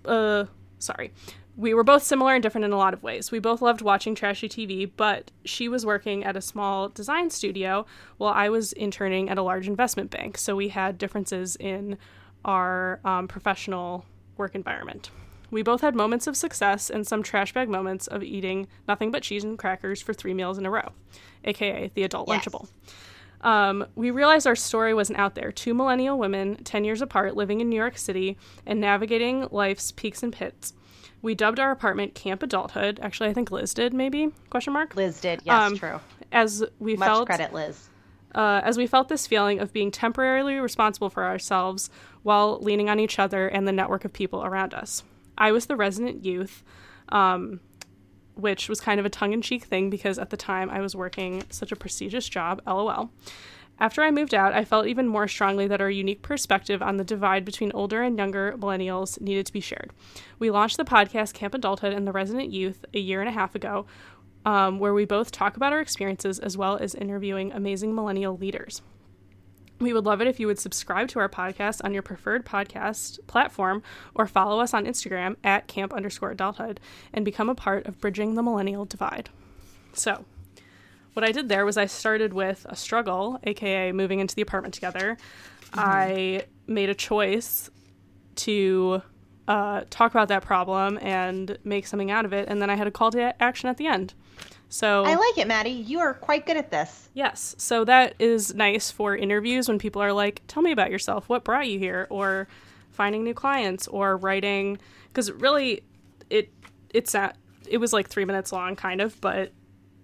[0.05, 0.45] uh
[0.79, 1.11] sorry.
[1.55, 3.31] We were both similar and different in a lot of ways.
[3.31, 7.85] We both loved watching trashy tv but she was working at a small design studio
[8.17, 10.37] while i was interning at a large investment bank.
[10.37, 11.97] So we had differences in
[12.45, 14.05] our um, professional
[14.37, 15.11] work environment.
[15.51, 19.23] We both had moments of success and some trash bag moments of eating nothing but
[19.23, 20.91] cheese and crackers for three meals in a row
[21.43, 22.45] aka the adult Yes.
[22.45, 22.69] lunchable
[23.41, 25.51] um, we realized our story wasn't out there.
[25.51, 30.23] Two millennial women, 10 years apart, living in New York City and navigating life's peaks
[30.23, 30.73] and pits.
[31.21, 32.99] We dubbed our apartment Camp Adulthood.
[33.01, 34.29] Actually, I think Liz did, maybe?
[34.49, 34.95] Question mark.
[34.95, 35.41] Liz did.
[35.43, 35.99] Yes, Um, true.
[36.31, 37.89] As we Much felt credit, Liz.
[38.35, 41.89] uh, as we felt this feeling of being temporarily responsible for ourselves
[42.23, 45.03] while leaning on each other and the network of people around us.
[45.37, 46.63] I was the resident youth,
[47.09, 47.59] um,
[48.39, 50.95] which was kind of a tongue in cheek thing because at the time I was
[50.95, 53.11] working such a prestigious job, lol.
[53.81, 57.05] After I moved out, I felt even more strongly that our unique perspective on the
[57.05, 59.91] divide between older and younger millennials needed to be shared.
[60.37, 63.55] We launched the podcast Camp Adulthood and the Resident Youth a year and a half
[63.55, 63.85] ago,
[64.45, 68.81] um, where we both talk about our experiences as well as interviewing amazing millennial leaders.
[69.79, 73.25] We would love it if you would subscribe to our podcast on your preferred podcast
[73.27, 73.81] platform
[74.13, 76.81] or follow us on Instagram at camp underscore adulthood
[77.13, 79.29] and become a part of bridging the millennial divide.
[79.93, 80.25] So,
[81.13, 84.73] what I did there was I started with a struggle, aka moving into the apartment
[84.73, 85.17] together.
[85.73, 87.69] I made a choice
[88.35, 89.01] to
[89.47, 92.87] uh, talk about that problem and make something out of it, and then I had
[92.87, 94.13] a call to action at the end.
[94.69, 95.71] So I like it, Maddie.
[95.71, 97.09] You are quite good at this.
[97.15, 97.55] Yes.
[97.57, 101.27] So that is nice for interviews when people are like, tell me about yourself.
[101.27, 102.05] What brought you here?
[102.11, 102.47] Or
[102.91, 104.77] finding new clients or writing.
[105.07, 105.81] Because really,
[106.29, 106.51] it
[106.91, 107.35] it's not,
[107.67, 109.51] it was like three minutes long, kind of, but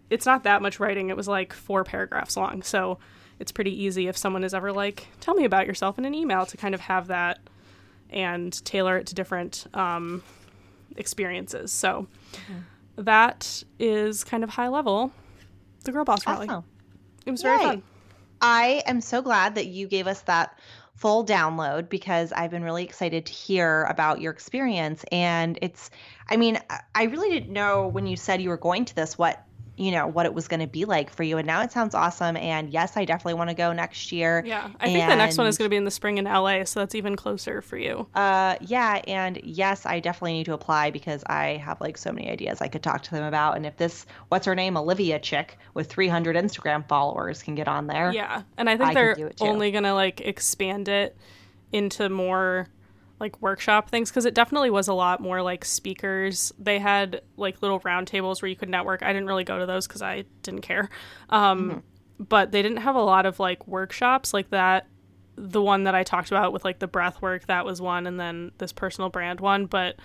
[0.10, 1.10] it's not that much writing.
[1.10, 2.64] It was like four paragraphs long.
[2.64, 2.98] So
[3.40, 6.46] it's pretty easy if someone is ever like, tell me about yourself in an email
[6.48, 7.40] to kind of have that
[8.10, 10.24] and tailor it to different um,
[10.96, 11.72] experiences.
[11.72, 12.08] So
[12.98, 15.12] that is kind of high level.
[15.84, 16.48] The Girl Boss Rally.
[16.48, 16.64] Awesome.
[17.26, 17.64] It was very Yay.
[17.64, 17.84] fun.
[18.42, 20.60] I am so glad that you gave us that
[20.96, 25.04] full download because I've been really excited to hear about your experience.
[25.12, 25.90] And it's,
[26.30, 29.18] I mean, I- I really didn't know when you said you were going to this
[29.18, 29.44] what,
[29.78, 31.38] you know, what it was going to be like for you.
[31.38, 32.38] And now it sounds awesome.
[32.38, 34.42] And yes, I definitely want to go next year.
[34.46, 34.70] Yeah.
[34.80, 36.80] I think the next one is going to be in the spring in LA, so
[36.80, 38.08] that's even closer for you.
[38.16, 42.30] Uh, yeah, and yes, I definitely need to apply because I have like so many
[42.30, 43.58] ideas I could talk to them about.
[43.58, 47.88] And if this, what's her name, Olivia chick with 300 Instagram followers can get on
[47.88, 48.44] there, Yeah.
[48.58, 49.44] And I think I they're do it too.
[49.46, 51.18] only going to like expand it
[51.74, 52.68] into more
[53.20, 56.52] like workshop things because it definitely was a lot more like speakers.
[56.60, 59.04] They had like little round tables where you could network.
[59.04, 60.90] I didn't really go to those because I didn't care.
[61.30, 61.80] Um, Mm-hmm.
[62.18, 64.88] But they didn't have a lot of like workshops like that.
[65.36, 68.18] The one that I talked about with like the breath work, that was one, and
[68.18, 69.66] then this personal brand one.
[69.66, 69.98] But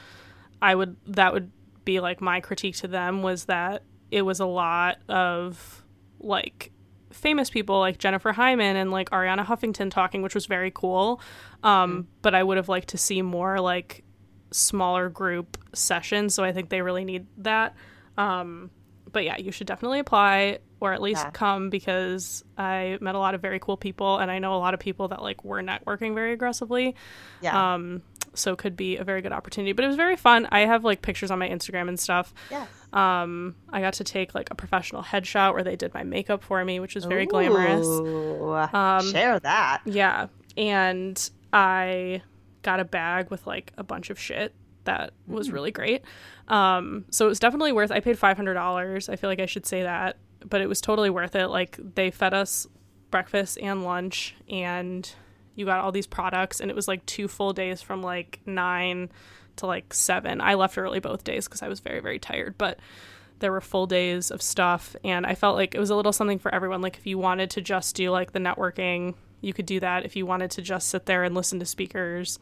[0.60, 1.52] I would, that would
[1.84, 5.84] be like my critique to them was that it was a lot of
[6.18, 6.72] like
[7.12, 11.20] famous people like Jennifer Hyman and like Arianna Huffington talking, which was very cool.
[11.62, 12.00] Um, mm-hmm.
[12.22, 14.04] But I would have liked to see more like
[14.52, 16.34] smaller group sessions.
[16.34, 17.74] So I think they really need that.
[18.16, 18.70] Um,
[19.12, 21.30] but yeah, you should definitely apply or at least yeah.
[21.30, 24.72] come because I met a lot of very cool people and I know a lot
[24.72, 26.94] of people that like were networking very aggressively.
[27.42, 27.74] Yeah.
[27.74, 28.02] Um,
[28.34, 29.72] so could be a very good opportunity.
[29.72, 30.46] But it was very fun.
[30.50, 32.32] I have like pictures on my Instagram and stuff.
[32.50, 32.66] Yeah.
[32.92, 36.64] Um, I got to take like a professional headshot where they did my makeup for
[36.64, 38.74] me, which was very Ooh, glamorous.
[38.74, 39.82] Um, share that.
[39.84, 42.22] Yeah, and I
[42.62, 45.52] got a bag with like a bunch of shit that was mm.
[45.52, 46.02] really great.
[46.48, 47.92] Um, so it was definitely worth.
[47.92, 49.08] I paid five hundred dollars.
[49.08, 50.16] I feel like I should say that,
[50.48, 51.46] but it was totally worth it.
[51.48, 52.66] Like they fed us
[53.10, 55.12] breakfast and lunch, and
[55.60, 59.10] you got all these products, and it was like two full days from like nine
[59.56, 60.40] to like seven.
[60.40, 62.80] I left early both days because I was very very tired, but
[63.38, 66.38] there were full days of stuff, and I felt like it was a little something
[66.38, 66.80] for everyone.
[66.80, 70.04] Like if you wanted to just do like the networking, you could do that.
[70.04, 72.38] If you wanted to just sit there and listen to speakers,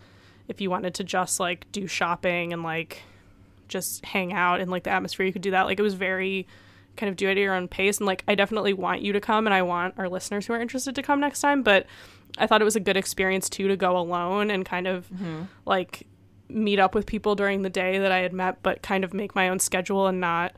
[0.47, 3.03] if you wanted to just like do shopping and like
[3.69, 5.65] just hang out in like the atmosphere, you could do that.
[5.65, 6.47] Like it was very
[6.97, 7.99] kind of do it at your own pace.
[7.99, 10.61] And like I definitely want you to come and I want our listeners who are
[10.61, 11.63] interested to come next time.
[11.63, 11.87] But
[12.39, 15.43] I thought it was a good experience too to go alone and kind of mm-hmm.
[15.67, 16.07] like
[16.49, 19.35] meet up with people during the day that I had met, but kind of make
[19.35, 20.55] my own schedule and not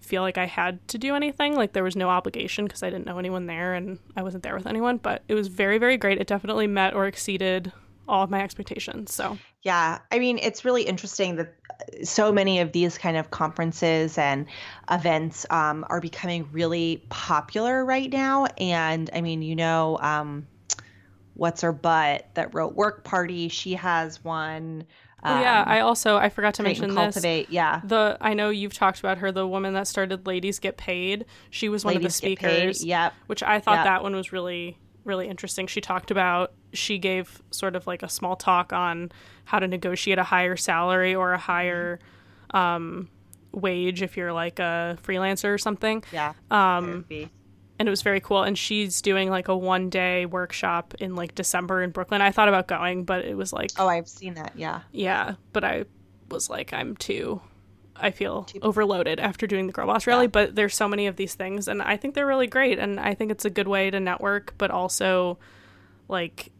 [0.00, 1.54] feel like I had to do anything.
[1.54, 4.54] Like there was no obligation because I didn't know anyone there and I wasn't there
[4.54, 4.98] with anyone.
[4.98, 6.20] But it was very, very great.
[6.20, 7.72] It definitely met or exceeded
[8.06, 9.14] all of my expectations.
[9.14, 13.30] So, yeah, I mean, it's really interesting that uh, so many of these kind of
[13.30, 14.46] conferences and
[14.90, 18.46] events um, are becoming really popular right now.
[18.58, 20.46] And I mean, you know, um,
[21.34, 23.48] what's her butt that wrote Work Party?
[23.48, 24.84] She has one.
[25.22, 27.54] Um, oh, yeah, um, I also I forgot to mention cultivate, this.
[27.54, 31.24] Yeah, the I know you've talked about her, the woman that started Ladies Get Paid.
[31.50, 32.84] She was one Ladies of the speakers.
[32.84, 33.14] Yep.
[33.26, 33.84] Which I thought yep.
[33.84, 35.66] that one was really really interesting.
[35.66, 39.12] She talked about she gave sort of like a small talk on
[39.44, 42.00] how to negotiate a higher salary or a higher
[42.50, 43.08] um,
[43.52, 46.02] wage if you're like a freelancer or something.
[46.12, 46.32] Yeah.
[46.50, 47.04] Um,
[47.84, 48.42] and it was very cool.
[48.42, 52.22] And she's doing like a one day workshop in like December in Brooklyn.
[52.22, 54.52] I thought about going, but it was like oh, I've seen that.
[54.56, 54.80] Yeah.
[54.90, 55.84] Yeah, but I
[56.30, 57.42] was like, I'm too
[57.94, 60.28] I feel overloaded after doing the Girl Boss Rally, yeah.
[60.28, 63.12] but there's so many of these things and I think they're really great and I
[63.14, 65.38] think it's a good way to network but also
[66.08, 66.50] like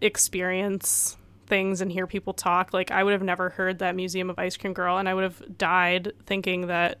[0.00, 1.16] experience
[1.46, 2.74] things and hear people talk.
[2.74, 5.24] Like I would have never heard that Museum of Ice Cream Girl and I would
[5.24, 6.98] have died thinking that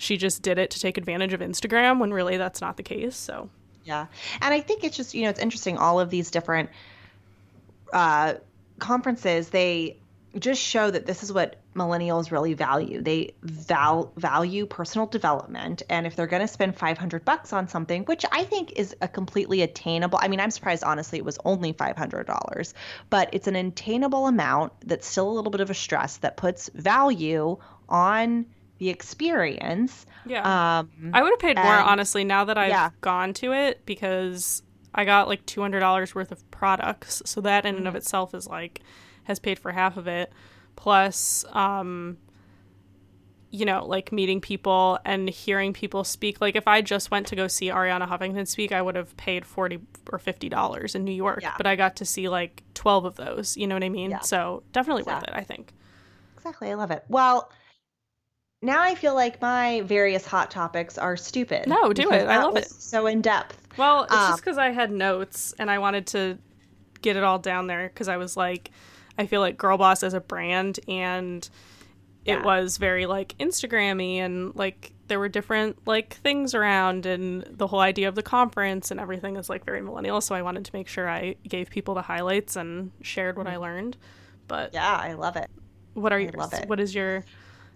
[0.00, 3.16] she just did it to take advantage of Instagram when really that's not the case.
[3.16, 3.50] So
[3.84, 4.06] yeah.
[4.40, 6.70] And I think it's just, you know, it's interesting all of these different
[7.92, 8.34] uh
[8.78, 9.96] conferences, they
[10.38, 13.00] just show that this is what millennials really value.
[13.02, 18.04] They val- value personal development, and if they're going to spend 500 bucks on something,
[18.04, 20.18] which I think is a completely attainable.
[20.22, 22.74] I mean, I'm surprised honestly it was only $500,
[23.10, 26.70] but it's an attainable amount that's still a little bit of a stress that puts
[26.74, 27.56] value
[27.88, 28.46] on
[28.80, 30.04] the experience.
[30.26, 30.78] Yeah.
[30.80, 32.90] Um, I would have paid and, more honestly now that I've yeah.
[33.00, 34.62] gone to it because
[34.92, 37.78] I got like $200 worth of products, so that in mm-hmm.
[37.78, 37.98] and of mm-hmm.
[37.98, 38.80] itself is like
[39.24, 40.32] has paid for half of it
[40.80, 42.16] plus um
[43.50, 47.36] you know like meeting people and hearing people speak like if i just went to
[47.36, 51.12] go see arianna huffington speak i would have paid 40 or 50 dollars in new
[51.12, 51.54] york yeah.
[51.56, 54.20] but i got to see like 12 of those you know what i mean yeah.
[54.20, 55.72] so definitely worth it i think
[56.36, 57.50] exactly i love it well
[58.62, 62.56] now i feel like my various hot topics are stupid no do it i love
[62.56, 66.06] it so in depth well it's um, just because i had notes and i wanted
[66.06, 66.38] to
[67.02, 68.70] get it all down there because i was like
[69.20, 71.48] I feel like Girl Boss as a brand and
[72.24, 72.42] it yeah.
[72.42, 77.80] was very like Instagrammy and like there were different like things around and the whole
[77.80, 80.22] idea of the conference and everything is like very millennial.
[80.22, 83.56] So I wanted to make sure I gave people the highlights and shared what mm-hmm.
[83.56, 83.98] I learned.
[84.48, 85.50] But yeah, I love it.
[85.92, 86.30] What are you?
[86.66, 87.24] What is your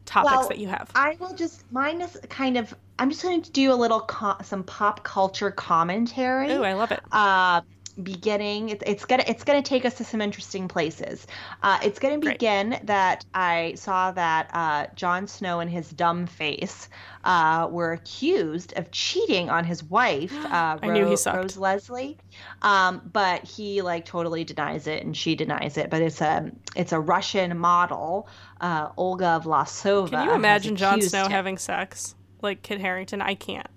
[0.04, 0.90] topics well, that you have?
[0.94, 2.74] I will just mine is kind of.
[2.98, 6.52] I'm just going to do a little co- some pop culture commentary.
[6.52, 7.00] Oh, I love it.
[7.10, 7.62] Uh,
[8.02, 11.26] beginning it's, it's gonna it's gonna take us to some interesting places
[11.62, 12.86] uh, it's gonna begin Great.
[12.86, 16.88] that i saw that uh, Jon Snow and his dumb face
[17.22, 21.36] uh, were accused of cheating on his wife uh, I knew he sucked.
[21.36, 22.18] rose leslie
[22.62, 26.92] um, but he like totally denies it and she denies it but it's a it's
[26.92, 28.28] a russian model
[28.60, 31.30] uh, olga vlasova can you imagine Jon Snow him.
[31.30, 33.68] having sex like kit harington i can't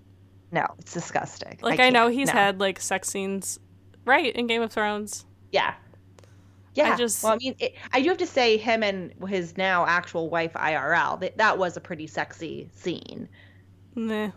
[0.51, 1.59] no, it's disgusting.
[1.61, 2.33] Like I, I know he's no.
[2.33, 3.59] had like sex scenes
[4.07, 5.25] Right, in Game of Thrones.
[5.51, 5.73] Yeah.
[6.73, 6.93] Yeah.
[6.93, 9.85] I just well, I mean, it, I do have to say, him and his now
[9.85, 13.27] actual wife IRL, that that was a pretty sexy scene.
[13.95, 14.31] Nah.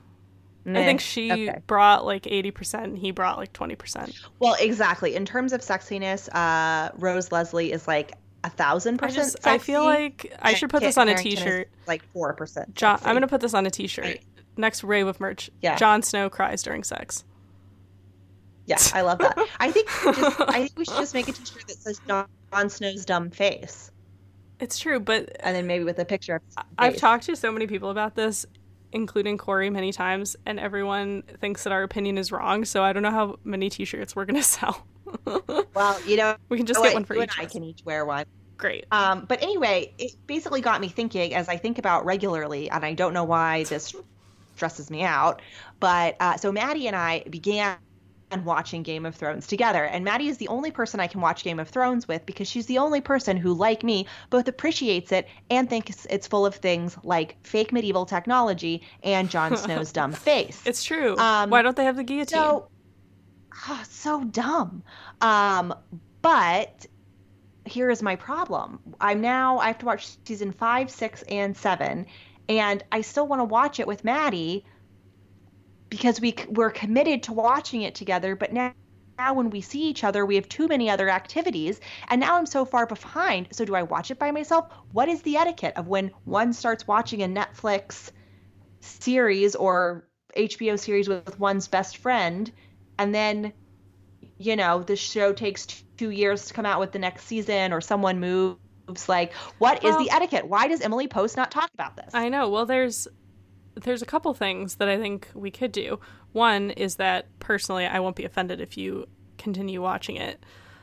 [0.66, 1.60] I think she okay.
[1.66, 4.26] brought like 80% and he brought like 20%.
[4.40, 5.14] Well, exactly.
[5.14, 8.12] In terms of sexiness, uh, Rose Leslie is like
[8.44, 9.36] a thousand percent.
[9.44, 11.68] I feel like I should put Kit this on a t-shirt.
[11.86, 12.74] like four percent.
[12.74, 14.04] John, I'm going to put this on a t-shirt.
[14.04, 14.24] Right.
[14.56, 15.50] Next rave of merch.
[15.62, 15.76] Yeah.
[15.76, 17.24] Jon Snow cries during sex.
[18.66, 19.38] Yeah, I love that.
[19.58, 23.04] I think just, I think we should just make a T-shirt that says Jon, Snow's
[23.04, 23.90] dumb face,
[24.61, 26.42] It's true, but and then maybe with a picture of.
[26.44, 28.46] His I've talked to so many people about this,
[28.92, 32.64] including Corey many times, and everyone thinks that our opinion is wrong.
[32.64, 34.86] So I don't know how many T-shirts we're gonna sell.
[35.74, 36.86] Well, you know, we can just what?
[36.86, 37.36] get one for you each.
[37.36, 38.26] and I can each wear one.
[38.56, 38.84] Great.
[38.92, 42.92] Um, but anyway, it basically got me thinking as I think about regularly, and I
[42.92, 43.94] don't know why this
[44.54, 45.40] stresses me out.
[45.80, 47.78] But uh, so Maddie and I began
[48.44, 51.58] watching Game of Thrones together, and Maddie is the only person I can watch Game
[51.58, 55.68] of Thrones with because she's the only person who, like me, both appreciates it and
[55.68, 60.62] thinks it's full of things like fake medieval technology and Jon Snow's dumb face.
[60.64, 61.16] It's true.
[61.18, 62.38] Um, Why don't they have the guillotine?
[62.38, 62.68] So,
[63.52, 64.82] ah, so dumb.
[65.20, 65.74] Um,
[66.22, 66.86] but
[67.64, 68.80] here is my problem.
[69.00, 72.06] I'm now I have to watch season five, six, and seven,
[72.48, 74.64] and I still want to watch it with Maddie
[75.91, 78.34] because we we're committed to watching it together.
[78.36, 78.72] But now.
[79.18, 81.78] Now, when we see each other, we have too many other activities,
[82.09, 83.49] and now I'm so far behind.
[83.53, 84.72] So, do I watch it by myself?
[84.93, 88.12] What is the etiquette of when one starts watching a Netflix
[88.80, 92.51] series or HBO series with one's best friend,
[92.99, 93.53] and then,
[94.38, 95.66] you know, the show takes
[95.99, 98.59] two years to come out with the next season, or someone moves.
[99.07, 100.49] Like, what is Well- the etiquette?
[100.49, 102.14] Why does Emily Post not talk about this?
[102.14, 102.49] I know.
[102.49, 103.07] Well, there's
[103.74, 106.00] there's a couple things that I think we could do.
[106.32, 109.06] One is that personally, I won't be offended if you
[109.38, 110.42] continue watching it.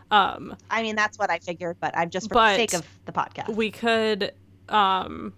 [0.09, 3.11] Um, I mean, that's what I figured, but I'm just for the sake of the
[3.11, 3.55] podcast.
[3.55, 4.31] we could
[4.69, 5.33] um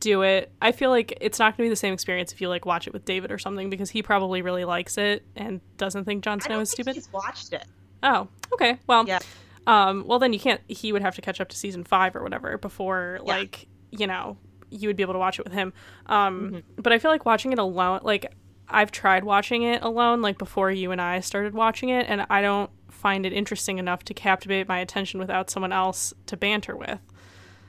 [0.00, 0.52] do it.
[0.60, 2.86] I feel like it's not going to be the same experience if you like watch
[2.86, 6.40] it with David or something because he probably really likes it and doesn't think Jon
[6.40, 6.94] Snow is think stupid.
[6.96, 7.64] he's watched it.
[8.02, 8.78] Oh, okay.
[8.86, 9.18] Well, Yeah.
[9.66, 10.60] um, well then you can't.
[10.68, 13.32] He would have to catch up to season five or whatever before, Yeah.
[13.36, 14.36] like, you know,
[14.70, 15.72] you would be able to watch it with him.
[16.06, 16.82] Um, Mm-hmm.
[16.82, 18.32] but I feel like watching it alone, like,
[18.68, 22.42] I've tried watching it alone, like before you and I started watching it, and I
[22.42, 26.98] don't find it interesting enough to captivate my attention without someone else to banter with.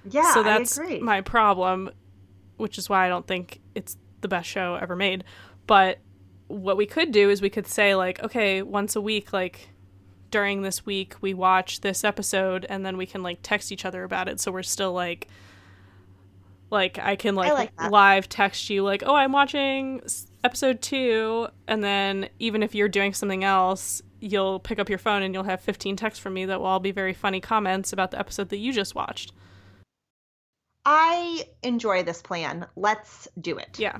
[0.10, 1.89] Yeah, so that's my problem,
[2.58, 5.24] which is why I don't think it's the best show ever made.
[5.68, 6.00] But
[6.47, 9.70] what we could do is we could say like, okay, once a week, like
[10.32, 14.04] during this week, we watch this episode, and then we can like text each other
[14.04, 14.39] about it.
[14.39, 15.28] So we're still like,
[16.70, 20.01] like I can like, like live text you like, oh, I'm watching
[20.43, 24.01] episode two, and then even if you're doing something else.
[24.22, 26.82] You'll pick up your phone and you'll have 15 texts from me that will all
[26.82, 29.32] be very funny comments about the episode that you just watched.
[30.86, 32.65] I enjoy this plan.
[32.76, 33.80] Let's do it.
[33.80, 33.99] Yeah.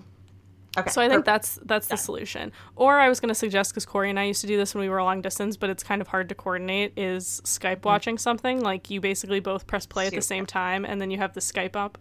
[0.78, 0.90] Okay.
[0.92, 2.52] So I think that's that's the solution.
[2.76, 4.82] Or I was going to suggest because Corey and I used to do this when
[4.82, 6.94] we were long distance, but it's kind of hard to coordinate.
[6.98, 7.86] Is Skype mm.
[7.86, 11.18] watching something like you basically both press play at the same time and then you
[11.18, 11.98] have the Skype up,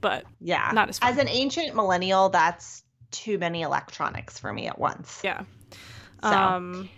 [0.00, 0.70] but yeah.
[0.72, 1.12] not as fun.
[1.12, 5.20] As an ancient millennial, that's too many electronics for me at once.
[5.24, 5.42] yeah.
[6.22, 6.88] So, Um.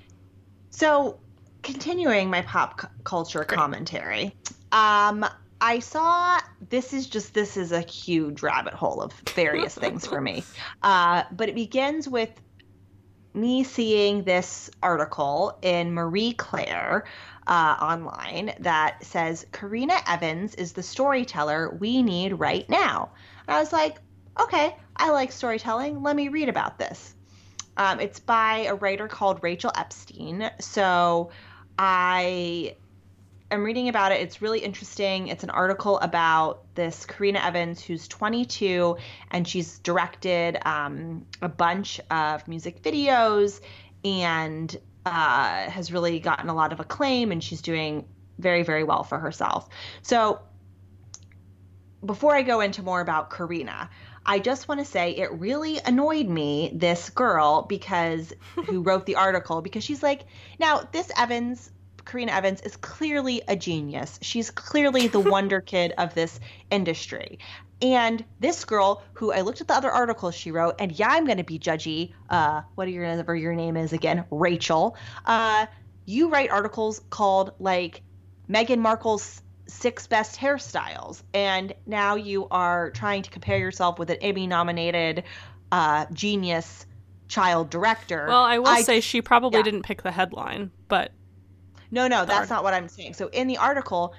[0.70, 1.18] so
[1.62, 4.36] continuing my pop cu- culture commentary,
[4.72, 5.24] um,
[5.60, 6.40] I saw
[6.70, 10.42] this is just this is a huge rabbit hole of various things for me,
[10.82, 12.30] uh, but it begins with
[13.34, 17.04] me seeing this article in Marie Claire
[17.46, 23.10] uh, online that says Karena Evans is the storyteller we need right now.
[23.46, 23.98] And I was like,
[24.38, 26.02] okay, I like storytelling.
[26.02, 27.14] Let me read about this.
[27.76, 30.50] Um, it's by a writer called Rachel Epstein.
[30.60, 31.30] So
[31.78, 32.76] I
[33.54, 34.20] am reading about it.
[34.20, 35.28] It's really interesting.
[35.28, 38.96] It's an article about this Karena Evans who's 22
[39.30, 43.60] and she's directed um, a bunch of music videos
[44.04, 44.74] and
[45.04, 48.06] uh, has really gotten a lot of acclaim and she's doing
[48.38, 49.68] very, very well for herself.
[50.02, 50.40] So
[52.04, 53.88] before I go into more about Karena,
[54.24, 58.32] I just want to say it really annoyed me, this girl, because
[58.66, 60.22] who wrote the article, because she's like,
[60.58, 61.70] now this Evans,
[62.04, 64.18] Karena Evans, is clearly a genius.
[64.22, 66.40] She's clearly the wonder kid of this
[66.70, 67.38] industry.
[67.80, 71.24] And this girl, who I looked at the other articles she wrote, and yeah, I'm
[71.24, 72.12] going to be judgy.
[72.30, 74.96] Uh, what are your, whatever your name is again, Rachel.
[75.26, 75.66] Uh,
[76.06, 78.02] you write articles called like
[78.48, 84.18] Meghan Markle's six best hairstyles, and now you are trying to compare yourself with an
[84.20, 85.24] Emmy nominated
[85.72, 86.86] uh, genius
[87.28, 88.26] child director.
[88.28, 89.64] Well, I will I- say she probably yeah.
[89.64, 91.12] didn't pick the headline, but
[91.92, 92.56] No, no, that's article.
[92.56, 93.14] not what I'm saying.
[93.14, 94.14] So in the article,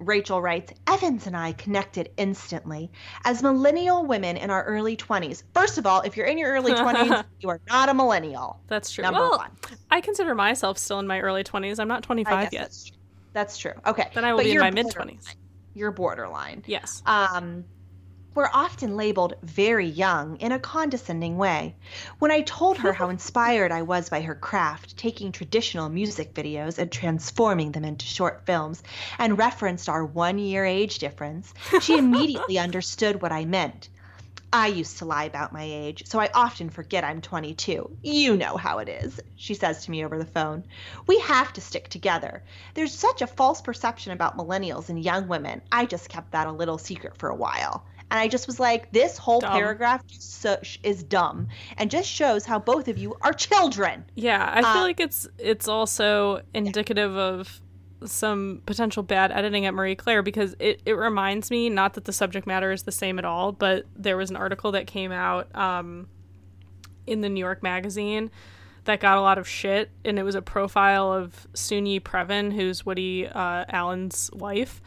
[0.00, 2.90] Rachel writes, Evans and I connected instantly.
[3.24, 6.72] As millennial women in our early 20s, first of all, if you're in your early
[6.74, 8.60] 20s, you are not a millennial.
[8.68, 9.02] That's true.
[9.02, 9.50] Number well, one.
[9.90, 11.78] I consider myself still in my early 20s.
[11.78, 12.62] I'm not 25 yet.
[12.62, 12.96] That's true.
[13.34, 13.72] That's true.
[13.86, 14.08] Okay.
[14.14, 15.34] Then I will But be in my mid 20s.
[15.74, 16.64] You're borderline.
[16.66, 17.02] Yes.
[17.06, 17.64] um,
[18.34, 21.74] were often labeled very young in a condescending way.
[22.18, 26.78] When I told her how inspired I was by her craft, taking traditional music videos
[26.78, 28.82] and transforming them into short films,
[29.18, 33.88] and referenced our one year age difference, she immediately understood what I meant.
[34.52, 37.98] I used to lie about my age, so I often forget I'm 22.
[38.02, 40.64] You know how it is, she says to me over the phone.
[41.06, 42.42] We have to stick together.
[42.72, 45.60] There's such a false perception about millennials and young women.
[45.70, 47.84] I just kept that a little secret for a while.
[48.10, 49.52] And I just was like, this whole Dumb.
[49.52, 50.46] paragraph just
[50.82, 54.04] is dumb and just shows how both of you are children.
[54.14, 57.60] Yeah, I feel Uh, like it's it's also indicative of
[58.04, 62.12] some potential bad editing at Marie Claire because it, it reminds me not that the
[62.12, 65.54] subject matter is the same at all, but there was an article that came out
[65.56, 66.08] um,
[67.06, 68.30] in the New York Magazine
[68.84, 72.86] that got a lot of shit, and it was a profile of Soon-Yi Previn, who's
[72.86, 74.80] Woody uh, Allen's wife,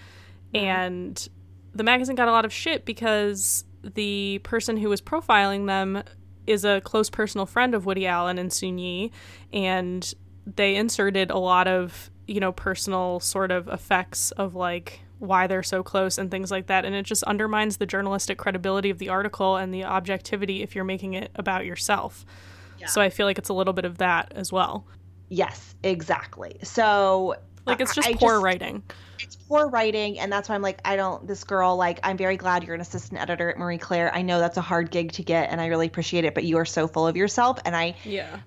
[0.55, 1.27] and
[1.73, 6.03] the magazine got a lot of shit because the person who was profiling them
[6.47, 9.11] is a close personal friend of Woody Allen and Soon-Yi,
[9.53, 10.13] and
[10.45, 15.61] they inserted a lot of you know personal sort of effects of like why they're
[15.63, 19.07] so close and things like that and it just undermines the journalistic credibility of the
[19.09, 22.25] article and the objectivity if you're making it about yourself.
[22.87, 24.87] So i feel like it's a little bit of that as well.
[25.29, 26.57] Yes, exactly.
[26.63, 27.35] So,
[27.67, 28.81] like it's just I poor just- writing
[29.23, 32.37] it's poor writing and that's why i'm like i don't this girl like i'm very
[32.37, 34.13] glad you're an assistant editor at marie claire.
[34.13, 36.57] I know that's a hard gig to get and i really appreciate it but you
[36.57, 38.39] are so full of yourself and i yeah.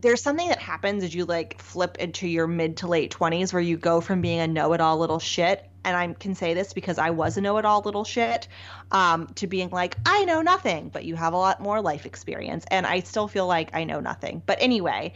[0.00, 3.62] There's something that happens as you like flip into your mid to late 20s where
[3.62, 7.10] you go from being a know-it-all little shit and i can say this because i
[7.10, 8.48] was a know-it-all little shit
[8.90, 12.64] um, to being like i know nothing but you have a lot more life experience
[12.68, 14.42] and i still feel like i know nothing.
[14.44, 15.12] But anyway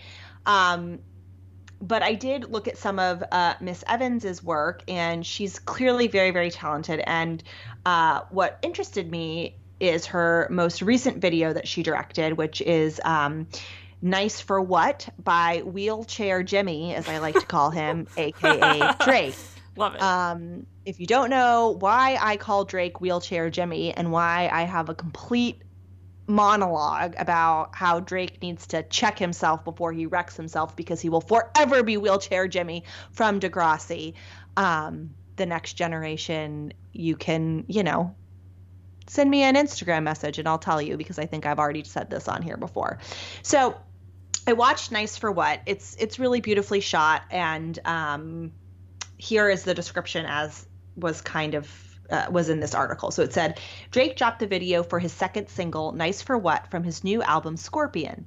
[0.46, 1.00] um,
[1.86, 6.30] but I did look at some of uh, Miss Evans's work, and she's clearly very,
[6.30, 7.00] very talented.
[7.06, 7.42] And
[7.84, 13.46] uh, what interested me is her most recent video that she directed, which is um,
[14.02, 19.36] "Nice for What" by Wheelchair Jimmy, as I like to call him, aka Drake.
[19.76, 24.48] love it Um, if you don't know why I call Drake Wheelchair Jimmy and why
[24.52, 25.60] I have a complete
[26.26, 31.20] monologue about how Drake needs to check himself before he wrecks himself because he will
[31.20, 34.14] forever be Wheelchair Jimmy from Degrassi.
[34.56, 38.14] Um, the next generation, you can, you know,
[39.06, 42.10] send me an Instagram message and I'll tell you because I think I've already said
[42.10, 42.98] this on here before.
[43.42, 43.76] So
[44.46, 45.60] I watched Nice for What.
[45.66, 48.52] It's it's really beautifully shot and um,
[49.16, 50.66] here is the description as
[50.96, 53.10] was kind of uh, was in this article.
[53.10, 56.84] So it said Drake dropped the video for his second single, Nice for What, from
[56.84, 58.26] his new album Scorpion.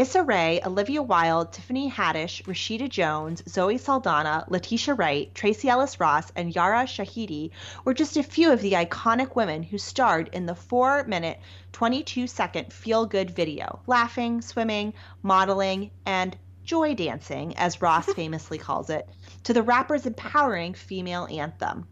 [0.00, 6.32] Issa Rae, Olivia Wilde, Tiffany Haddish, Rashida Jones, Zoe Saldana, Letitia Wright, Tracee Ellis Ross,
[6.34, 7.50] and Yara Shahidi
[7.84, 11.38] were just a few of the iconic women who starred in the 4 minute,
[11.72, 18.88] 22 second feel good video, laughing, swimming, modeling, and joy dancing, as Ross famously calls
[18.88, 19.06] it,
[19.42, 21.86] to the rapper's empowering female anthem.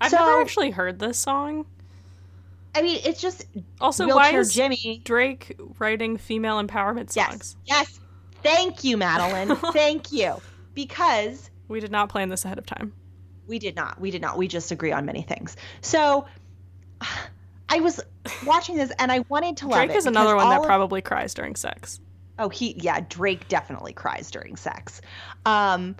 [0.00, 1.66] I've so- never actually heard this song
[2.74, 3.44] I mean, it's just
[3.80, 5.00] also why is Jimmy.
[5.02, 8.00] drake writing female empowerment songs Yes, yes.
[8.40, 9.56] Thank you, Madeline.
[9.72, 10.36] Thank you.
[10.74, 12.92] Because we did not plan this ahead of time
[13.48, 14.00] we did not.
[14.00, 14.36] We did not.
[14.36, 15.56] We just agree on many things.
[15.80, 16.26] So
[17.70, 18.00] I was
[18.46, 21.34] watching this and I wanted to love drake it is another one that probably cries
[21.34, 22.00] during sex
[22.40, 25.00] Oh, he yeah, Drake definitely cries during sex.
[25.44, 25.96] Um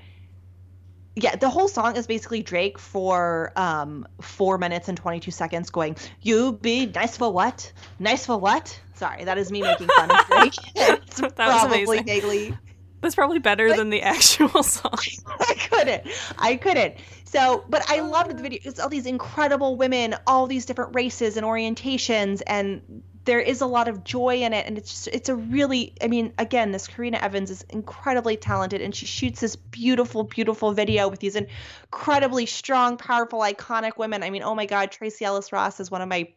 [1.22, 5.96] yeah, the whole song is basically Drake for um 4 minutes and 22 seconds going,
[6.22, 7.72] "You be nice for what?
[7.98, 10.54] Nice for what?" Sorry, that is me making fun of Drake.
[10.74, 12.06] It's That was probably amazing.
[12.06, 12.58] vaguely
[13.00, 14.98] that's probably better than the actual song
[15.40, 16.08] I couldn't.
[16.38, 16.96] I couldn't.
[17.24, 18.58] So, but I loved the video.
[18.64, 23.66] It's all these incredible women, all these different races and orientations, and there is a
[23.66, 24.66] lot of joy in it.
[24.66, 28.80] And it's just, it's a really, I mean, again, this Karena Evans is incredibly talented,
[28.80, 34.22] and she shoots this beautiful, beautiful video with these incredibly strong, powerful, iconic women.
[34.22, 36.32] I mean, oh my God, Tracee Ellis Ross is one of my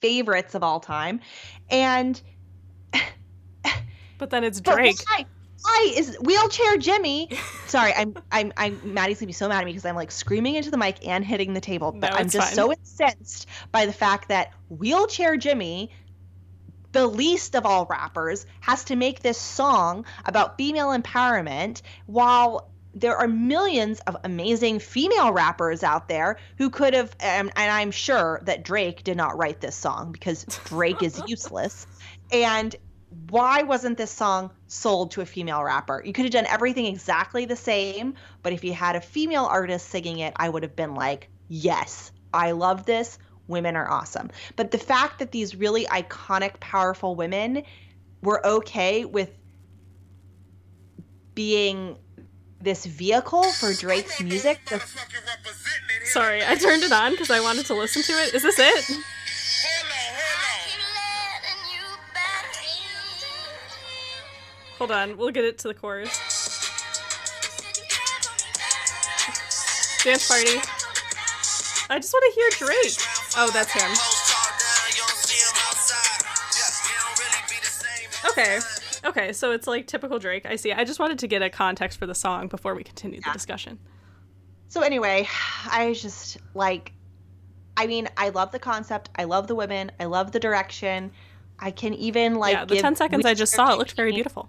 [0.00, 1.20] favorites of all time,
[1.70, 2.20] and
[4.18, 5.26] but then it's drake Why,
[5.62, 7.28] why is wheelchair Jimmy?
[7.66, 10.54] Sorry, I'm I'm I'm Maddie's gonna be so mad at me because I'm like screaming
[10.54, 11.92] into the mic and hitting the table.
[11.92, 12.54] But No, I'm just fine.
[12.54, 15.90] so incensed by the fact that wheelchair Jimmy,
[16.92, 23.16] the least of all rappers, has to make this song about female empowerment while there
[23.16, 28.40] are millions of amazing female rappers out there who could have and, and i'm sure
[28.42, 31.86] that drake did not write this song because drake is useless
[32.32, 32.74] and
[33.28, 36.02] why wasn't this song sold to a female rapper?
[36.04, 39.88] You could have done everything exactly the same, but if you had a female artist
[39.88, 43.18] singing it, I would have been like, yes, I love this.
[43.50, 44.30] Women are awesome.
[44.56, 47.64] But the fact that these really iconic, powerful women
[48.22, 49.30] were okay with
[51.34, 51.96] being
[52.60, 54.60] this vehicle for Drake's music.
[54.68, 54.80] The-
[56.04, 58.34] Sorry, I turned it on because I wanted to listen to it.
[58.34, 58.98] Is this it?
[64.78, 66.08] Hold on, we'll get it to the chorus.
[70.04, 70.58] Dance party.
[71.90, 73.19] I just want to hear Drake.
[73.36, 73.90] Oh, that's him.
[78.30, 78.58] Okay.
[79.02, 80.46] Okay, so it's like typical Drake.
[80.46, 80.72] I see.
[80.72, 83.78] I just wanted to get a context for the song before we continue the discussion.
[84.68, 85.26] So anyway,
[85.70, 86.92] I just like
[87.76, 89.08] I mean, I love the concept.
[89.16, 89.90] I love the women.
[89.98, 91.12] I love the direction.
[91.58, 94.12] I can even like yeah, the give 10 seconds I just saw, it looked very
[94.12, 94.48] beautiful.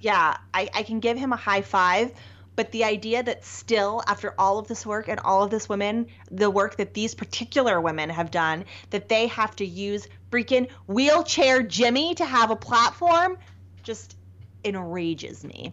[0.00, 2.12] yeah, I, I can give him a high five.
[2.58, 6.08] But the idea that still, after all of this work and all of this women,
[6.32, 11.62] the work that these particular women have done, that they have to use freaking wheelchair
[11.62, 13.38] Jimmy to have a platform,
[13.84, 14.16] just
[14.64, 15.72] enrages me.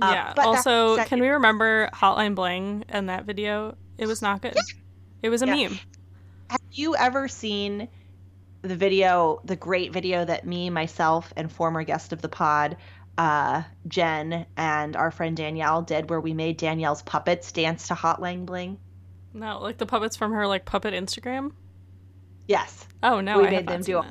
[0.00, 0.34] Uh, yeah.
[0.36, 3.76] Also, can we remember Hotline Bling and that video?
[3.98, 4.56] It was not good.
[5.24, 5.68] It was a Yeah.
[5.68, 5.80] meme.
[6.48, 7.88] Have you ever seen
[8.62, 12.76] the video, the great video that me, myself, and former guest of the pod,
[13.20, 18.46] uh, Jen, and our friend Danielle did, where we made Danielle's puppets dance to Hotline
[18.46, 18.78] Bling?
[19.34, 21.52] No, like the puppets from her like puppet Instagram.
[22.48, 22.86] Yes.
[23.02, 24.02] Oh no, we I made them do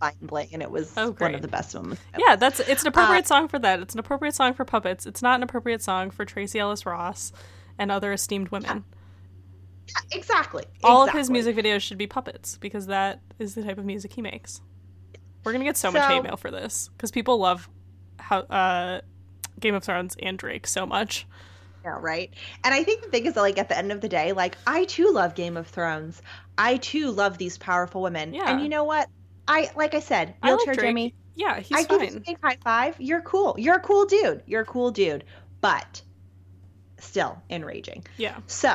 [0.00, 0.14] that.
[0.22, 1.34] Bling, and it was Oh, one great.
[1.34, 2.02] of the best moments.
[2.18, 3.80] Yeah, that's it's an appropriate Uh, song for that.
[3.80, 5.04] It's an appropriate song for puppets.
[5.06, 7.32] It's not an appropriate song for Tracee Ellis Ross
[7.78, 8.84] and other esteemed women.
[10.10, 10.64] Exactly.
[10.82, 14.14] All of his music videos should be puppets because that is the type of music
[14.14, 14.60] he makes.
[15.44, 17.68] We're gonna get so, much So- hate mail for this because people love
[18.24, 19.00] how uh,
[19.60, 21.26] Game of Thrones and Drake so much.
[21.84, 22.32] Yeah, right.
[22.64, 24.56] And I think the thing is, that, like, at the end of the day, like,
[24.66, 26.20] I too love Game of Thrones.
[26.56, 28.32] I too love these powerful women.
[28.32, 28.50] Yeah.
[28.50, 29.08] And you know what?
[29.46, 30.86] I, like I said, I wheelchair Drake.
[30.88, 32.16] Jimmy, Yeah, he's I give you fine.
[32.16, 32.96] a big high five.
[32.98, 33.54] You're cool.
[33.58, 34.42] You're a cool dude.
[34.46, 35.24] You're a cool dude.
[35.60, 36.00] But
[36.98, 38.06] still enraging.
[38.16, 38.74] Yeah, So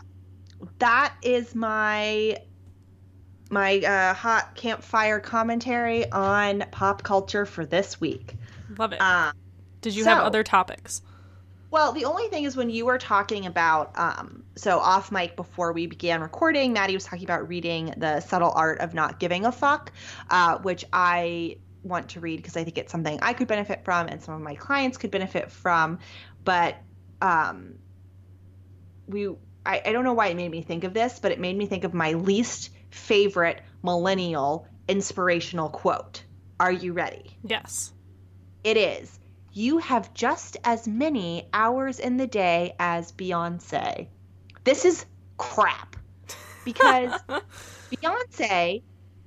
[0.77, 2.37] that is my
[3.49, 8.35] my uh, hot campfire commentary on pop culture for this week.
[8.77, 9.01] Love it.
[9.01, 9.33] Um,
[9.81, 11.01] Did you have other topics?
[11.71, 15.71] well, the only thing is when you were talking about, um, so off mic before
[15.71, 19.51] we began recording, Maddie was talking about reading The Subtle Art of Not Giving a
[19.51, 19.91] Fuck,
[20.31, 24.07] uh, which I want to read because I think it's something I could benefit from
[24.07, 25.99] and some of my clients could benefit from.
[26.43, 26.77] But
[27.21, 27.75] um,
[29.07, 29.27] we,
[29.63, 31.67] I, I don't know why it made me think of this, but it made me
[31.67, 36.23] think of my least favorite millennial inspirational quote.
[36.59, 37.37] Are you ready?
[37.43, 37.93] Yes.
[38.63, 39.19] It is.
[39.53, 44.07] You have just as many hours in the day as Beyonce.
[44.63, 45.05] This is
[45.37, 45.95] crap.
[46.65, 47.19] Because
[47.91, 48.83] Beyonce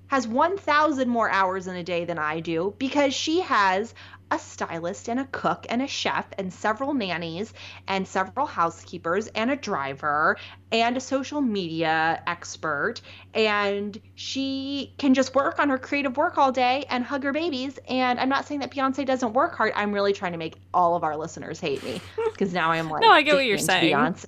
[0.09, 3.95] has 1,000 more hours in a day than I do because she has
[4.33, 7.53] a stylist and a cook and a chef and several nannies
[7.87, 10.39] and several housekeepers and a driver
[10.73, 12.95] and a social media expert
[13.35, 17.79] and she can just work on her creative work all day and hug her babies
[17.91, 20.97] and I'm not saying that Beyonce doesn't work hard I'm really trying to make all
[20.97, 23.95] of our listeners hate me because now I'm like No, I get what you're saying.
[23.95, 24.25] Beyonce.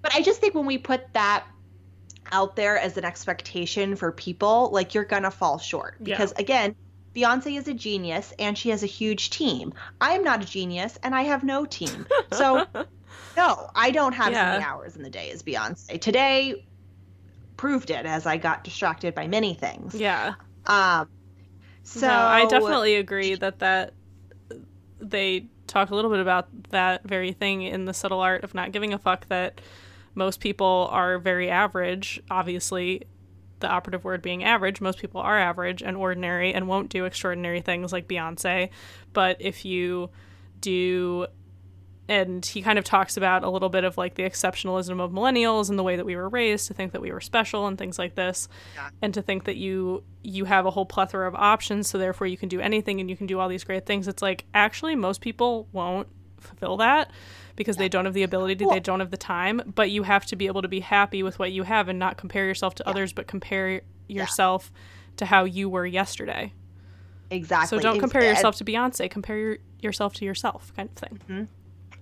[0.00, 1.44] But I just think when we put that
[2.32, 5.96] out there as an expectation for people, like you're gonna fall short.
[6.00, 6.14] Yeah.
[6.14, 6.74] Because again,
[7.14, 9.72] Beyonce is a genius and she has a huge team.
[10.00, 12.06] I am not a genius and I have no team.
[12.32, 12.66] So
[13.36, 16.00] no, I don't have as many hours in the day as Beyonce.
[16.00, 16.64] Today
[17.56, 19.94] proved it as I got distracted by many things.
[19.94, 20.34] Yeah.
[20.66, 21.08] Um
[21.82, 23.94] so no, I definitely agree that that
[25.00, 28.70] they talk a little bit about that very thing in the subtle art of not
[28.72, 29.60] giving a fuck that
[30.14, 33.06] most people are very average obviously
[33.60, 37.60] the operative word being average most people are average and ordinary and won't do extraordinary
[37.60, 38.70] things like beyonce.
[39.12, 40.10] But if you
[40.60, 41.26] do
[42.10, 45.70] and he kind of talks about a little bit of like the exceptionalism of millennials
[45.70, 48.00] and the way that we were raised to think that we were special and things
[48.00, 48.48] like this
[49.00, 52.36] and to think that you you have a whole plethora of options so therefore you
[52.36, 55.20] can do anything and you can do all these great things it's like actually most
[55.20, 56.08] people won't
[56.40, 57.12] fulfill that
[57.60, 60.24] because they don't have the ability to, they don't have the time but you have
[60.24, 62.88] to be able to be happy with what you have and not compare yourself to
[62.88, 64.72] others but compare yourself
[65.18, 66.52] to how you were yesterday.
[67.30, 67.78] Exactly.
[67.78, 71.48] so don't compare yourself to beyonce compare your, yourself to yourself kind of thing.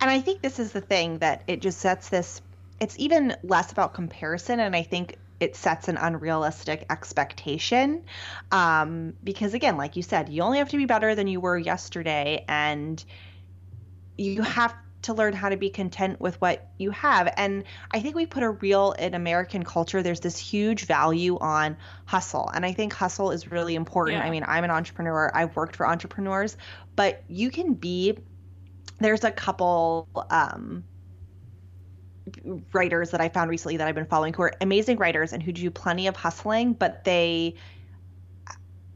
[0.01, 2.41] And I think this is the thing that it just sets this
[2.79, 8.05] it's even less about comparison and I think it sets an unrealistic expectation
[8.53, 11.59] um, because again like you said you only have to be better than you were
[11.59, 13.05] yesterday and
[14.17, 17.33] you have to learn how to be content with what you have.
[17.37, 21.77] And i think we put a real in american culture there's this huge value on
[22.05, 22.51] hustle.
[22.53, 24.19] And i think hustle is really important.
[24.19, 24.25] Yeah.
[24.25, 25.31] i mean i'm an entrepreneur.
[25.35, 26.57] I've worked for entrepreneurs.
[26.97, 28.19] But you can be
[29.01, 30.85] there's a couple um,
[32.73, 35.53] writers that I found recently that I've been following who are amazing writers and who
[35.53, 37.55] do plenty of hustling, but they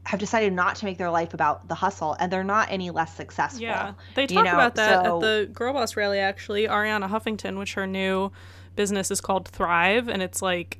[0.05, 3.15] have decided not to make their life about the hustle and they're not any less
[3.15, 3.61] successful.
[3.61, 3.93] Yeah.
[4.15, 4.53] They talk you know?
[4.53, 6.67] about that so, at the Girl Boss rally actually.
[6.67, 8.31] Arianna Huffington, which her new
[8.75, 10.79] business is called Thrive and it's like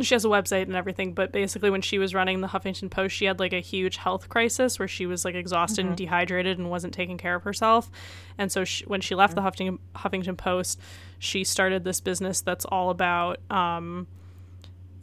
[0.00, 3.16] she has a website and everything, but basically when she was running the Huffington Post,
[3.16, 5.88] she had like a huge health crisis where she was like exhausted mm-hmm.
[5.88, 7.90] and dehydrated and wasn't taking care of herself.
[8.36, 9.44] And so she, when she left mm-hmm.
[9.44, 10.80] the Huffington Huffington Post,
[11.18, 14.06] she started this business that's all about um,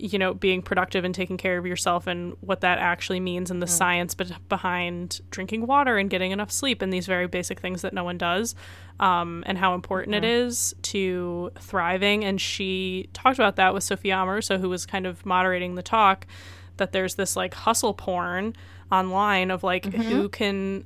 [0.04, 3.62] you know being productive and taking care of yourself and what that actually means and
[3.62, 3.70] the mm.
[3.70, 7.94] science be- behind drinking water and getting enough sleep and these very basic things that
[7.94, 8.54] no one does
[9.00, 10.26] um, and how important mm-hmm.
[10.26, 15.08] it is to thriving and she talked about that with sophia amoruso who was kind
[15.08, 16.28] of moderating the talk
[16.76, 18.54] that there's this like hustle porn
[18.92, 20.02] online of like mm-hmm.
[20.02, 20.84] who can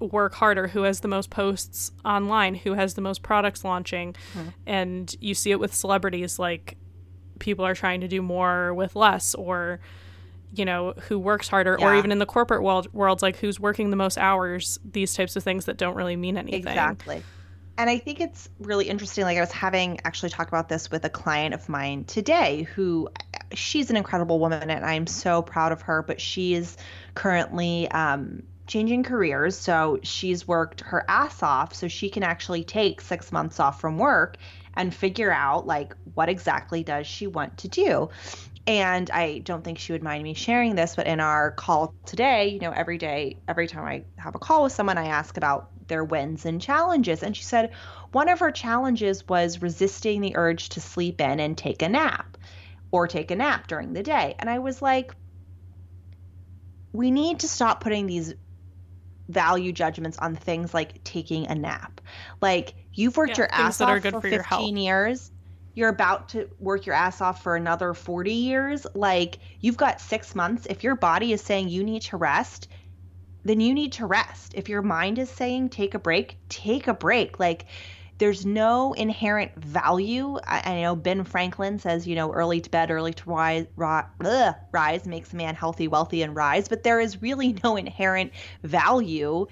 [0.00, 4.14] work harder, who has the most posts online, who has the most products launching.
[4.34, 4.48] Mm-hmm.
[4.66, 6.76] And you see it with celebrities like
[7.44, 9.78] people are trying to do more with less or
[10.54, 11.86] you know who works harder yeah.
[11.86, 15.36] or even in the corporate world worlds like who's working the most hours these types
[15.36, 17.22] of things that don't really mean anything exactly
[17.76, 21.04] and i think it's really interesting like i was having actually talk about this with
[21.04, 23.08] a client of mine today who
[23.52, 26.76] she's an incredible woman and i'm so proud of her but she is
[27.14, 29.56] currently um, changing careers.
[29.56, 33.98] So she's worked her ass off so she can actually take six months off from
[33.98, 34.36] work
[34.76, 38.10] and figure out like what exactly does she want to do.
[38.66, 42.48] And I don't think she would mind me sharing this, but in our call today,
[42.48, 45.68] you know, every day, every time I have a call with someone, I ask about
[45.86, 47.22] their wins and challenges.
[47.22, 47.72] And she said
[48.12, 52.38] one of her challenges was resisting the urge to sleep in and take a nap
[52.90, 54.34] or take a nap during the day.
[54.38, 55.14] And I was like,
[56.92, 58.34] we need to stop putting these
[59.28, 62.00] value judgments on things like taking a nap.
[62.40, 65.30] Like you've worked yeah, your ass off for, for 15 years.
[65.74, 68.86] You're about to work your ass off for another 40 years.
[68.94, 70.66] Like you've got 6 months.
[70.70, 72.68] If your body is saying you need to rest,
[73.44, 74.54] then you need to rest.
[74.54, 77.38] If your mind is saying take a break, take a break.
[77.38, 77.66] Like
[78.18, 80.38] there's no inherent value.
[80.46, 84.54] I, I, know Ben Franklin says, you know, early to bed, early to rise, ugh,
[84.72, 86.68] rise makes a man healthy, wealthy, and rise.
[86.68, 88.32] But there is really no inherent
[88.62, 89.46] value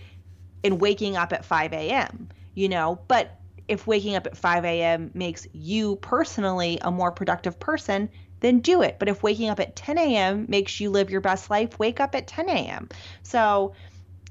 [0.62, 3.00] in waking up at 5 a.m., you know.
[3.08, 3.38] But
[3.68, 5.10] if waking up at 5 a.m.
[5.14, 8.08] makes you personally a more productive person,
[8.40, 8.98] then do it.
[8.98, 10.46] But if waking up at 10 a.m.
[10.48, 12.88] makes you live your best life, wake up at 10 a.m.
[13.22, 13.74] So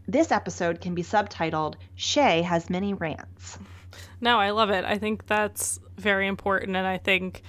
[0.07, 3.57] this episode can be subtitled Shay Has Many Rants.
[4.19, 4.86] No, I love it.
[4.86, 6.76] I think that's very important.
[6.76, 7.41] And I think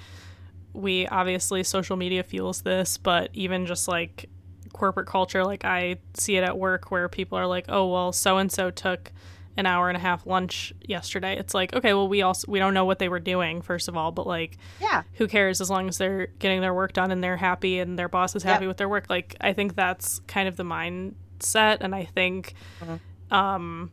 [0.72, 4.28] we obviously, social media fuels this, but even just like
[4.72, 8.38] corporate culture, like I see it at work where people are like, oh, well, so
[8.38, 9.12] and so took
[9.56, 11.36] an hour and a half lunch yesterday.
[11.38, 13.96] It's like, okay, well, we also, we don't know what they were doing, first of
[13.96, 17.22] all, but like, yeah, who cares as long as they're getting their work done and
[17.22, 18.68] they're happy and their boss is happy yep.
[18.68, 19.06] with their work.
[19.10, 21.78] Like, I think that's kind of the mindset.
[21.80, 23.34] And I think, mm-hmm.
[23.34, 23.90] um,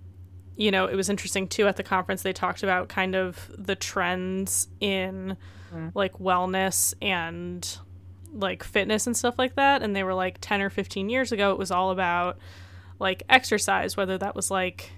[0.56, 2.22] you know, it was interesting too at the conference.
[2.22, 5.36] They talked about kind of the trends in
[5.74, 5.92] mm.
[5.94, 7.78] like wellness and
[8.34, 9.82] like fitness and stuff like that.
[9.82, 12.38] And they were like 10 or 15 years ago, it was all about
[13.00, 14.92] like exercise, whether that was like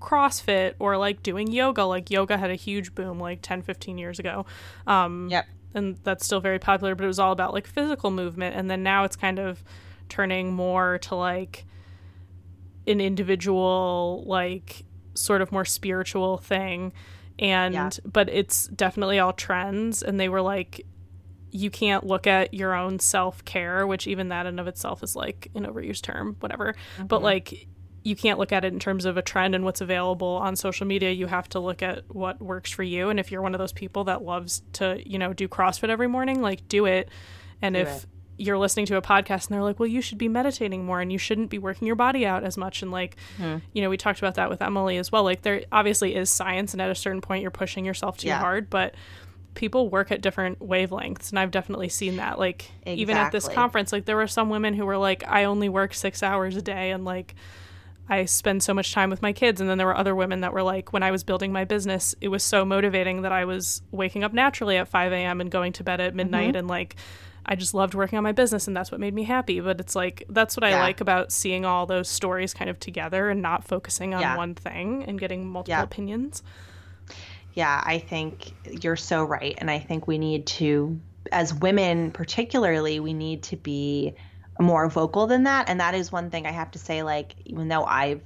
[0.00, 1.84] CrossFit or like doing yoga.
[1.84, 4.46] Like yoga had a huge boom like 10, 15 years ago.
[4.86, 5.46] Um, yep.
[5.74, 8.56] And that's still very popular, but it was all about like physical movement.
[8.56, 9.62] And then now it's kind of
[10.08, 11.66] turning more to like,
[12.88, 14.84] an individual like
[15.14, 16.92] sort of more spiritual thing
[17.38, 17.90] and yeah.
[18.04, 20.84] but it's definitely all trends and they were like
[21.50, 25.48] you can't look at your own self-care which even that in of itself is like
[25.54, 27.06] an overused term whatever mm-hmm.
[27.06, 27.66] but like
[28.02, 30.86] you can't look at it in terms of a trend and what's available on social
[30.86, 33.58] media you have to look at what works for you and if you're one of
[33.58, 37.08] those people that loves to you know do crossfit every morning like do it
[37.60, 38.06] and do if it
[38.38, 41.10] you're listening to a podcast and they're like, well, you should be meditating more and
[41.10, 42.82] you shouldn't be working your body out as much.
[42.82, 43.60] And like, mm.
[43.72, 45.24] you know, we talked about that with Emily as well.
[45.24, 48.38] Like, there obviously is science, and at a certain point, you're pushing yourself too yeah.
[48.38, 48.94] hard, but
[49.54, 51.30] people work at different wavelengths.
[51.30, 52.38] And I've definitely seen that.
[52.38, 52.94] Like, exactly.
[52.94, 55.92] even at this conference, like, there were some women who were like, I only work
[55.92, 56.92] six hours a day.
[56.92, 57.34] And like,
[58.08, 59.60] I spend so much time with my kids.
[59.60, 62.14] And then there were other women that were like, when I was building my business,
[62.20, 65.40] it was so motivating that I was waking up naturally at 5 a.m.
[65.40, 66.48] and going to bed at midnight.
[66.48, 66.56] Mm-hmm.
[66.56, 66.96] And like,
[67.44, 69.60] I just loved working on my business and that's what made me happy.
[69.60, 73.30] But it's like, that's what I like about seeing all those stories kind of together
[73.30, 74.36] and not focusing on Yeah.
[74.36, 75.82] one thing and getting multiple Yeah.
[75.82, 76.42] opinions.
[77.54, 78.52] Yeah, I think
[78.84, 79.54] you're so right.
[79.58, 81.00] And I think we need to,
[81.32, 84.14] as women particularly, we need to be
[84.58, 85.68] more vocal than that.
[85.68, 88.22] And that is one thing I have to say, like, even though I've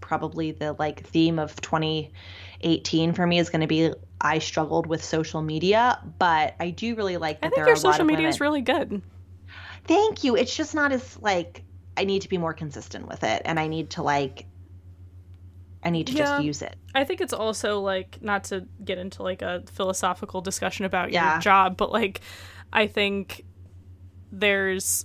[0.00, 5.04] probably the like theme of 2018 for me is going to be I struggled with
[5.04, 7.92] social media, but I do really like that I think there your are a lot
[7.94, 8.30] social media women.
[8.34, 9.02] is really good.
[9.84, 10.36] Thank you.
[10.36, 11.62] It's just not as like
[11.96, 14.46] I need to be more consistent with it and I need to like
[15.82, 16.24] I need to Yeah.
[16.24, 16.76] just use it.
[16.94, 21.34] I think it's also like not to get into like a philosophical discussion about Yeah.
[21.34, 22.20] your job, but like
[22.72, 23.44] I think
[24.32, 25.04] there's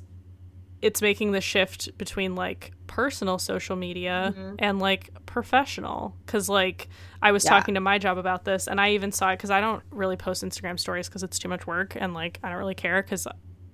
[0.81, 4.55] it's making the shift between like personal social media mm-hmm.
[4.59, 6.89] and like professional cuz like
[7.21, 7.51] I was Yeah.
[7.51, 10.17] talking to my job about this and I even saw it cuz I don't really
[10.17, 13.27] post Instagram stories cuz it's too much work and like I don't really care cuz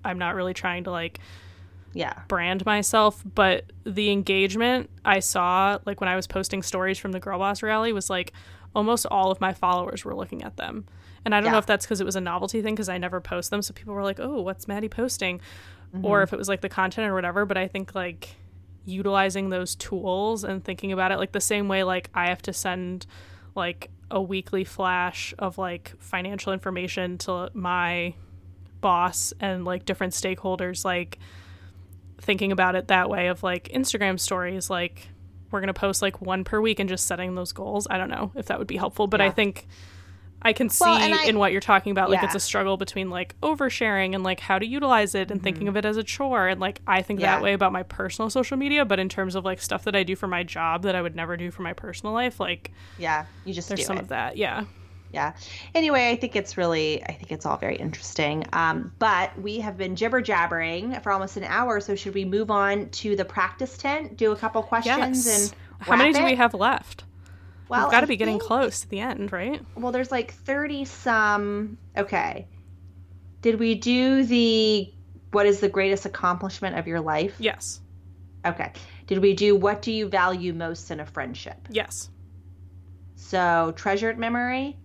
[0.04, 1.18] I'm not really trying to like
[1.94, 2.12] Yeah.
[2.28, 7.20] brand myself, but the engagement I saw, like when I was posting stories from the
[7.20, 8.32] Girl Boss rally, was like
[8.74, 10.84] almost all of my followers were looking at them.
[11.24, 13.20] And I don't know if that's because it was a novelty thing because I never
[13.20, 13.60] post them.
[13.62, 15.40] So people were like, oh, what's Maddie posting?
[15.94, 16.04] Mm-hmm.
[16.04, 17.46] Or if it was like the content or whatever.
[17.46, 18.36] But I think like
[18.84, 22.54] utilizing those tools and thinking about it like the same way like I have to
[22.54, 23.06] send
[23.54, 28.14] like a weekly flash of like financial information to my
[28.80, 31.18] boss and like different stakeholders like
[32.18, 35.08] thinking about it that way of like Instagram stories like
[35.50, 37.86] we're going to post like one per week and just setting those goals.
[37.90, 39.66] I don't know if that would be helpful, but I think
[40.40, 42.26] I can see Well, I- in what you're talking about like Yeah.
[42.26, 45.76] it's a struggle between like oversharing and like how to utilize it and thinking of
[45.76, 47.24] it as a chore and like I think Mm-hmm.
[47.24, 47.36] Yeah.
[47.36, 50.04] that way about my personal social media, but in terms of like stuff that I
[50.04, 53.26] do for my job that I would never do for my personal life, like Yeah.
[53.44, 54.02] You just there's do some it.
[54.02, 54.36] of that.
[54.36, 54.64] Yeah.
[55.10, 55.32] yeah
[55.74, 59.78] anyway i think it's really i think it's all very interesting um, but we have
[59.78, 63.78] been jibber jabbering for almost an hour so should we move on to the practice
[63.78, 65.50] tent do a couple questions Yes.
[65.50, 67.04] and How many wrap do we have left?
[67.68, 69.62] Well We've got to be getting think- close to the end, right?
[69.76, 72.46] well there's like 30 some okay
[73.42, 74.92] did we do the
[75.32, 77.80] what is the greatest accomplishment of your life Yes.
[78.46, 78.72] okay
[79.06, 82.10] did we do what do you value most in a friendship Yes.
[83.16, 84.76] so treasured memory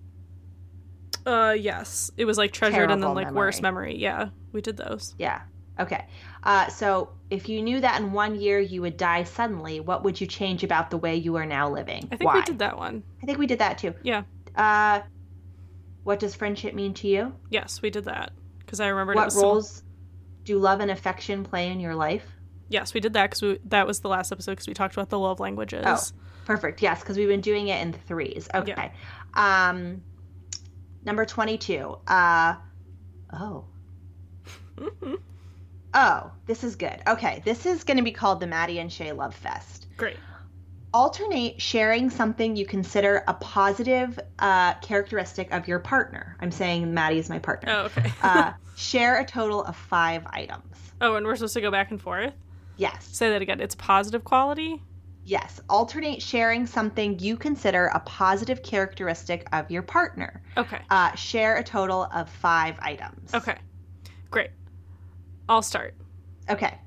[1.26, 2.12] Uh, yes.
[2.18, 3.96] It was like treasured and then Terrible like worst memory.
[3.98, 5.16] Yeah, we did those.
[5.18, 5.44] Yeah.
[5.80, 6.06] Okay.
[6.44, 10.20] Uh, so if you knew that in one year you would die suddenly, what would
[10.22, 12.08] you change about the way you are now living?
[12.12, 12.36] I think Why?
[12.36, 13.04] we did that one.
[13.22, 13.94] I think we did that too.
[14.04, 14.24] Yeah.
[14.56, 15.02] Uh,
[16.04, 17.34] what does friendship mean to you?
[17.50, 19.84] Yes, we did that because I remembered it What roles
[20.44, 22.26] do love and affection play in your life?
[22.70, 25.20] Yes, we did that because that was the last episode because we talked about the
[25.20, 25.84] love languages.
[25.86, 26.20] Oh.
[26.46, 26.82] Perfect.
[26.82, 28.50] Yes, because we've been doing it in threes.
[28.54, 28.92] Okay.
[29.34, 30.02] Um,
[31.06, 31.98] number 22.
[32.08, 32.56] Uh,
[33.34, 33.66] oh.
[35.94, 37.02] Oh, this is good.
[37.08, 37.42] Okay.
[37.46, 39.88] This is going to be called the Maddie and Shay Love Fest.
[39.98, 40.18] Great.
[40.94, 46.36] alternate sharing something you consider a positive uh, characteristic of your partner.
[46.40, 47.72] I'm saying Maddie is my partner.
[47.72, 48.12] Oh, okay.
[48.22, 50.76] uh, share a total of five items.
[51.02, 52.34] oh, and we're supposed to go back and forth.
[52.78, 53.08] Yes.
[53.12, 53.60] Say that again.
[53.60, 54.82] It's positive quality.
[55.26, 55.62] Yes.
[55.70, 60.44] Alternate sharing something you consider a positive characteristic of your partner.
[60.58, 60.80] Okay.
[60.90, 63.34] Uh, share a total of five items.
[63.34, 63.56] Okay.
[64.32, 64.50] Great.
[65.50, 65.96] I'll start.
[66.50, 66.78] Okay.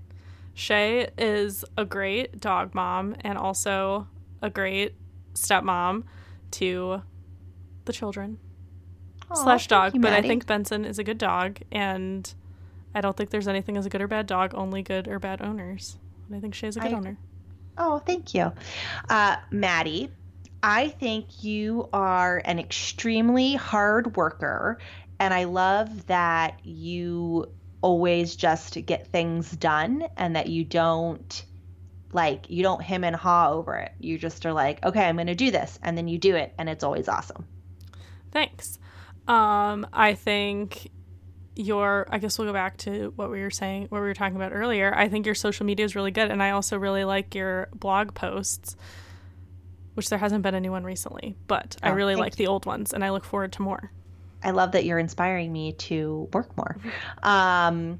[0.54, 4.09] Shay is a great dog mom and also
[4.40, 4.94] a great
[5.34, 6.04] stepmom
[6.52, 7.02] to
[7.84, 8.38] the children
[9.30, 9.94] Aw, slash dog.
[9.94, 12.32] you, but I think Benson is a good dog, and
[12.94, 15.42] I don't think there's anything as a good or bad dog, only good or bad
[15.42, 15.98] owners.
[16.26, 17.18] And I think Shay's a good I- owner.
[17.78, 18.52] Oh, thank you.
[19.11, 20.11] Uh, Maddie,
[20.62, 24.78] I think you are an extremely hard worker,
[25.20, 27.50] and I love that you
[27.83, 31.45] always just get things done and that you don't
[32.12, 33.93] like you don't him and haw over it.
[34.01, 36.55] You just are like, okay, I'm going to do this, and then you do it,
[36.59, 37.47] and it's always awesome.
[38.33, 38.79] Thanks.
[39.29, 40.91] Um, I think
[41.57, 44.37] your I guess we'll go back to what we were saying what we were talking
[44.37, 44.95] about earlier.
[44.95, 48.14] I think your social media is really good and I also really like your blog
[48.14, 48.77] posts.
[49.95, 52.93] Which there hasn't been anyone recently, but I Oh, really thank like the old ones
[52.93, 53.91] and I look forward to more.
[54.43, 56.76] I love that you're inspiring me to work more.
[57.22, 57.99] Um,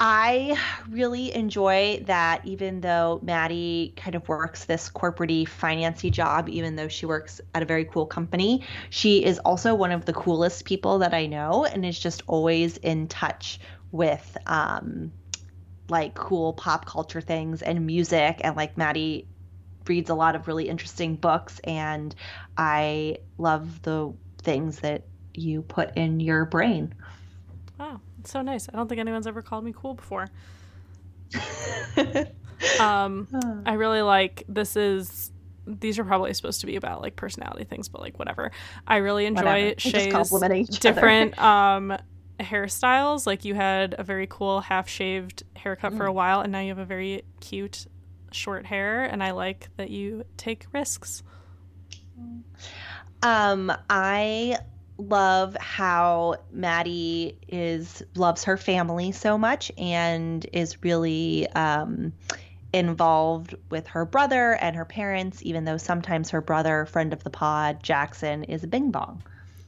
[0.00, 0.58] I
[0.90, 6.88] really enjoy that even though Maddie kind of works this corporate financy job, even though
[6.88, 10.98] she works at a very cool company, she is also one of the coolest people
[10.98, 13.60] that I know and is just always in touch
[13.92, 15.12] with um,
[15.88, 18.40] like cool pop culture things and music.
[18.42, 19.28] And like Maddie
[19.86, 22.12] reads a lot of really interesting books, and
[22.56, 26.94] I love the things that you put in your brain.
[27.78, 28.68] Wow, it's so nice.
[28.68, 30.28] I don't think anyone's ever called me cool before.
[32.80, 33.28] um,
[33.66, 35.32] I really like this is
[35.66, 38.52] these are probably supposed to be about like personality things, but like whatever.
[38.86, 41.96] I really enjoy Shay's different um
[42.38, 43.26] hairstyles.
[43.26, 45.96] Like you had a very cool half shaved haircut mm.
[45.96, 46.14] for a mm.
[46.14, 47.86] while, and now you have a very cute
[48.32, 49.04] short hair.
[49.04, 51.22] And I like that you take risks.
[53.22, 54.58] Um, I
[54.98, 62.12] love how Maddie is loves her family so much and is really um,
[62.72, 67.30] involved with her brother and her parents, even though sometimes her brother, friend of the
[67.30, 69.22] pod, Jackson, is a bing bong.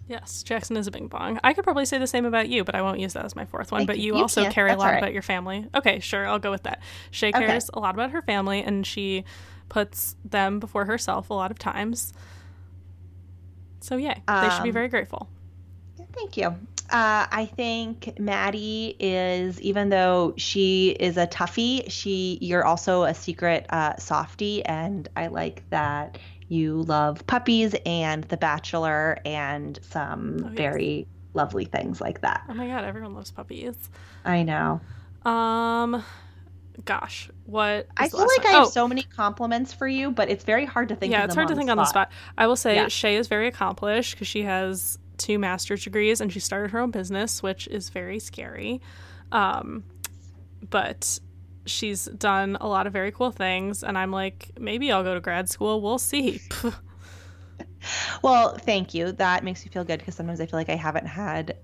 [0.08, 1.40] Yes, Jackson is a bing bong.
[1.42, 3.44] I could probably say the same about you, but I won't use that as my
[3.44, 3.86] fourth one.
[3.86, 4.98] But you, you also care a lot right.
[4.98, 5.66] about your family.
[5.74, 6.80] Okay, sure, I'll go with that.
[7.10, 7.70] Shay cares okay.
[7.74, 9.24] a lot about her family, and she
[9.68, 12.12] puts them before herself a lot of times.
[13.80, 15.28] So, yeah, they should be um, very grateful.
[16.14, 16.46] Thank you.
[16.46, 23.14] Uh, I think Maddie is, even though she is a toughie, she you're also a
[23.14, 26.18] secret uh, softie, and I like that
[26.48, 30.56] you love puppies and The Bachelor and some oh, yes.
[30.56, 32.44] very lovely things like that.
[32.48, 33.76] Oh my god, everyone loves puppies.
[34.24, 34.80] I know.
[35.24, 36.04] Um
[36.86, 38.46] gosh, what I feel like one?
[38.46, 38.70] I have oh.
[38.70, 41.54] so many compliments for you, but it's very hard to think Yeah, it's hard to
[41.54, 41.78] think spot.
[41.78, 42.12] on the spot.
[42.38, 42.88] I will say yeah.
[42.88, 46.90] Shay is very accomplished because she has two master's degrees and she started her own
[46.90, 48.80] business, which is very scary.
[49.30, 49.84] Um
[50.70, 51.20] but
[51.66, 55.20] she's done a lot of very cool things and i'm like maybe i'll go to
[55.20, 56.40] grad school we'll see
[58.22, 61.06] well thank you that makes me feel good because sometimes i feel like i haven't
[61.06, 61.56] had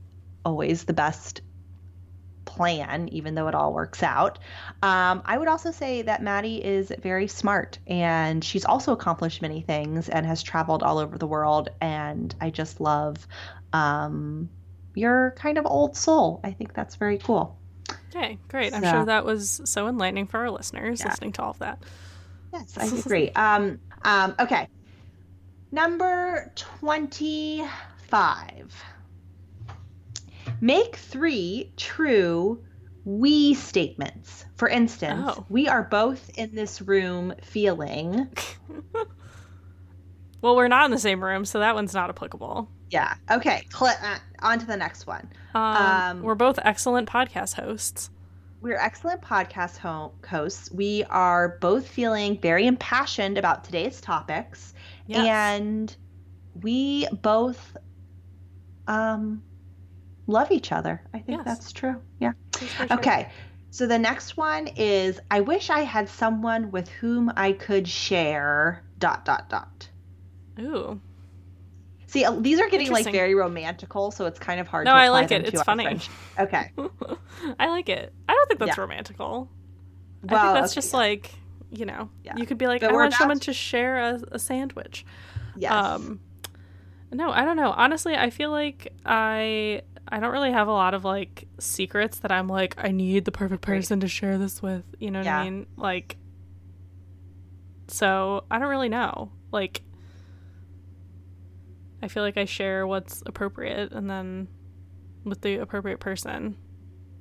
[0.44, 1.40] always the best
[2.54, 4.38] plan even though it all works out
[4.82, 9.62] um, i would also say that maddie is very smart and she's also accomplished many
[9.62, 13.26] things and has traveled all over the world and i just love
[13.72, 14.50] um,
[14.94, 17.58] your kind of old soul i think that's very cool
[18.14, 18.74] Okay, great.
[18.74, 21.08] I'm sure that was so enlightening for our listeners yeah.
[21.08, 21.82] listening to all of that.
[22.52, 23.30] Yes, I agree.
[23.30, 24.68] um, um, okay.
[25.70, 28.84] Number 25.
[30.60, 32.62] Make three true
[33.04, 34.44] we statements.
[34.54, 35.44] For instance, oh.
[35.48, 38.28] we are both in this room feeling.
[40.42, 42.70] well, we're not in the same room, so that one's not applicable.
[42.90, 43.14] Yeah.
[43.30, 43.66] Okay.
[43.72, 45.28] Cl- uh, on to the next one.
[45.54, 48.10] Um, um, we're both excellent podcast hosts.
[48.60, 50.70] We're excellent podcast ho- hosts.
[50.70, 54.74] We are both feeling very impassioned about today's topics,
[55.08, 55.26] yes.
[55.26, 55.96] and
[56.60, 57.76] we both
[58.86, 59.42] um,
[60.26, 61.02] love each other.
[61.12, 61.44] I think yes.
[61.44, 62.00] that's true.
[62.20, 62.32] Yeah.
[62.90, 63.28] Okay.
[63.70, 68.84] So the next one is I wish I had someone with whom I could share
[68.98, 69.88] dot dot dot.
[70.60, 71.00] Ooh.
[72.06, 74.84] See, uh, these are getting like very romantical, so it's kind of hard.
[74.84, 75.46] No, I like it.
[75.46, 75.98] It's funny.
[76.38, 76.70] Okay.
[77.58, 78.12] I like it.
[78.26, 78.82] I don't think that's yeah.
[78.82, 79.48] romantical.
[80.22, 80.98] Well, I think that's okay, just yeah.
[80.98, 81.30] like
[81.70, 82.36] you know, yeah.
[82.36, 83.46] you could be like, but I want someone to...
[83.46, 85.06] to share a, a sandwich.
[85.56, 85.72] Yes.
[85.72, 86.20] Um,
[87.10, 87.72] no, I don't know.
[87.72, 92.32] Honestly, I feel like I I don't really have a lot of like secrets that
[92.32, 94.84] I'm like I need the perfect person to share this with.
[94.98, 95.38] You know what yeah.
[95.38, 95.66] I mean?
[95.76, 96.16] Like,
[97.88, 99.32] so I don't really know.
[99.50, 99.82] Like,
[102.02, 104.48] I feel like I share what's appropriate and then
[105.24, 106.56] with the appropriate person.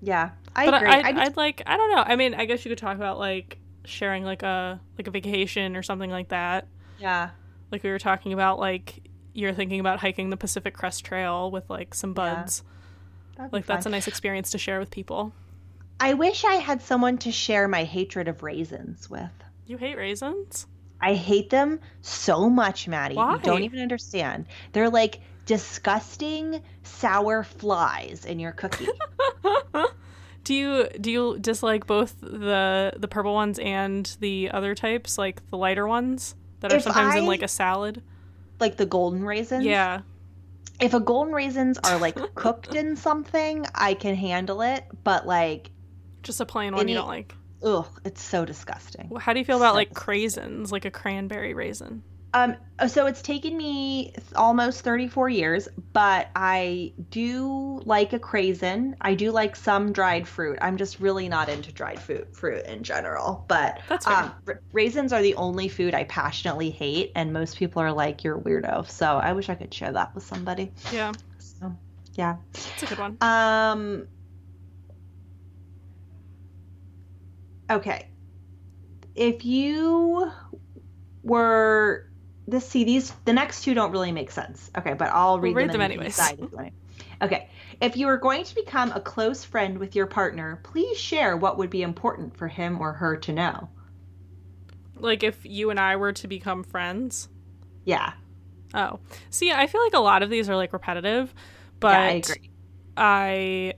[0.01, 0.89] Yeah, I but agree.
[0.89, 2.03] I, I'd, I'd like I don't know.
[2.05, 5.75] I mean, I guess you could talk about like sharing like a like a vacation
[5.75, 6.67] or something like that.
[6.99, 7.29] Yeah.
[7.71, 11.69] Like we were talking about like you're thinking about hiking the Pacific Crest Trail with
[11.69, 12.63] like some buds.
[13.37, 13.47] Yeah.
[13.51, 15.33] Like that's a nice experience to share with people.
[15.99, 19.31] I wish I had someone to share my hatred of raisins with.
[19.65, 20.67] You hate raisins?
[20.99, 23.15] I hate them so much, Maddie.
[23.15, 23.33] Why?
[23.33, 24.45] You don't even understand.
[24.71, 28.87] They're like disgusting sour flies in your cookie.
[30.43, 35.47] do you do you dislike both the the purple ones and the other types, like
[35.49, 38.03] the lighter ones that are if sometimes I, in like a salad?
[38.61, 39.65] Like the golden raisins?
[39.65, 40.01] Yeah.
[40.79, 45.71] If a golden raisins are like cooked in something, I can handle it, but like
[46.23, 49.11] just a plain one any, you don't like ugh, it's so disgusting.
[49.19, 52.03] How do you feel about so like craisins, like a cranberry raisin?
[52.33, 52.55] Um,
[52.87, 58.95] so it's taken me almost 34 years, but I do like a craisin.
[59.01, 60.57] I do like some dried fruit.
[60.61, 63.43] I'm just really not into dried fruit fruit in general.
[63.47, 64.33] But um,
[64.71, 68.41] raisins are the only food I passionately hate, and most people are like, "You're a
[68.41, 70.71] weirdo." So I wish I could share that with somebody.
[70.91, 71.11] Yeah.
[71.37, 71.75] So,
[72.13, 72.37] yeah.
[72.53, 73.17] It's a good one.
[73.21, 74.07] Um,
[77.71, 78.09] Okay.
[79.15, 80.29] If you
[81.23, 82.10] were
[82.47, 84.71] this see these the next two don't really make sense.
[84.77, 86.15] Okay, but I'll read, We'll them, read them you anyways.
[86.15, 86.73] decide if you want to.
[87.21, 87.49] Okay.
[87.81, 91.57] If you are going to become a close friend with your partner, please share what
[91.57, 93.69] would be important for him or her to know.
[94.97, 97.29] Like if you and I were to become friends.
[97.85, 98.13] Yeah.
[98.73, 98.99] Oh.
[99.29, 101.33] See, I feel like a lot of these are like repetitive,
[101.79, 102.49] but yeah, I agree.
[102.97, 103.73] I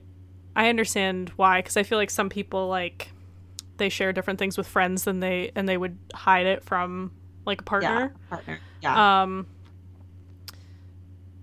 [0.56, 3.10] I understand why cuz I feel like some people like
[3.76, 7.10] they share different things with friends than they and they would hide it from
[7.46, 8.14] like a Yeah, partner.
[8.30, 8.58] partner.
[8.82, 9.22] Yeah.
[9.22, 9.46] Um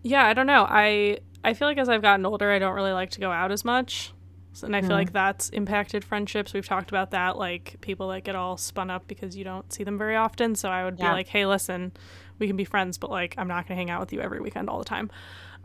[0.04, 0.66] Yeah, I don't know.
[0.70, 3.52] I I feel like as I've gotten older, I don't really like to go out
[3.52, 4.14] as much.
[4.54, 4.94] So- And I feel Mhm.
[4.94, 6.54] like that's impacted friendships.
[6.54, 9.84] We've talked about that, like people that get all spun up because you don't see
[9.84, 10.56] them very often.
[10.56, 11.94] So I would be like, "Hey, listen,
[12.38, 14.40] we can be friends, but like I'm not going to hang out with you every
[14.42, 15.10] weekend all the time."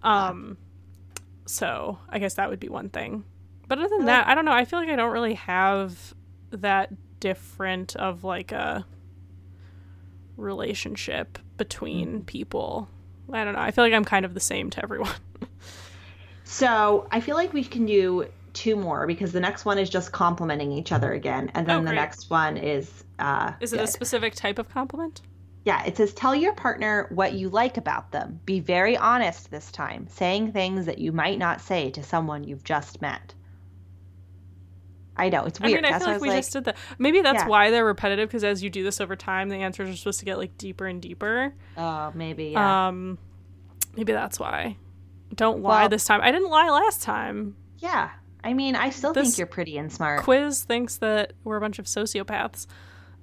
[0.03, 0.57] Um
[1.47, 3.25] so I guess that would be one thing.
[3.69, 4.53] But other than that, I don't know.
[4.53, 6.15] I feel like I don't really have
[6.51, 8.85] that different of like a
[10.37, 12.89] relationship between people.
[13.33, 13.61] I don't know.
[13.61, 15.15] I feel like I'm kind of the same to everyone.
[16.49, 20.13] So I feel like we can do two more because the next one is just
[20.13, 23.87] complimenting each other again, and then Oh, the next one is uh, Is it a
[23.87, 25.23] specific type of compliment?
[25.65, 28.41] Yeah, it says tell your partner what you like about them.
[28.47, 32.65] Be very honest this time, saying things that you might not say to someone you've
[32.65, 33.35] just met.
[35.17, 35.73] I know it's weird.
[35.73, 36.77] I mean, I That's feel like was we like, just did that.
[36.99, 37.49] Maybe that's Yeah.
[37.49, 40.25] why they're repetitive because as you do this over time, the answers are supposed to
[40.27, 41.55] get like deeper and deeper.
[41.79, 43.19] oh, maybe yeah, Um,
[43.97, 44.77] maybe that's why.
[45.35, 46.21] Don't lie Well- this time.
[46.23, 47.57] I didn't lie last time.
[47.79, 48.11] yeah.
[48.45, 50.23] I mean, I still This think you're pretty and smart.
[50.23, 52.69] Quiz thinks that we're a bunch of sociopaths.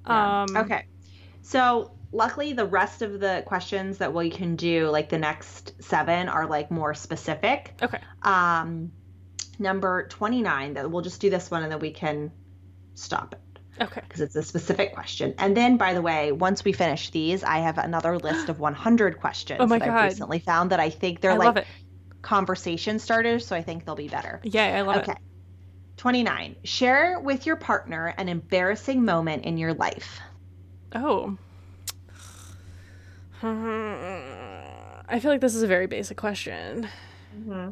[0.05, 0.41] Yeah.
[0.43, 0.87] Um, okay.
[1.43, 6.27] So luckily, the rest of the questions that we can do, like the next seven,
[6.27, 7.73] are like more specific.
[7.81, 7.99] Okay.
[8.23, 8.91] Um,
[9.59, 10.73] number twenty nine.
[10.73, 12.31] That we'll just do this one and then we can
[12.95, 13.39] stop it.
[13.81, 14.01] Okay.
[14.07, 15.33] because it's a specific question.
[15.39, 19.19] And then, by the way, once we finish these, I have another list of 100
[19.19, 19.97] questions Oh my that God.
[19.97, 21.65] I've recently found that I think they're I like
[22.21, 24.39] conversation starters, so I think they'll be better.
[24.43, 25.13] yeah I love Okay.
[25.13, 25.17] it.
[25.97, 26.55] 29.
[26.63, 30.19] Share with your partner an embarrassing moment in your life.
[30.93, 31.35] Oh.
[33.43, 36.87] I feel like this is a very basic question.
[37.35, 37.69] Mm-hmm.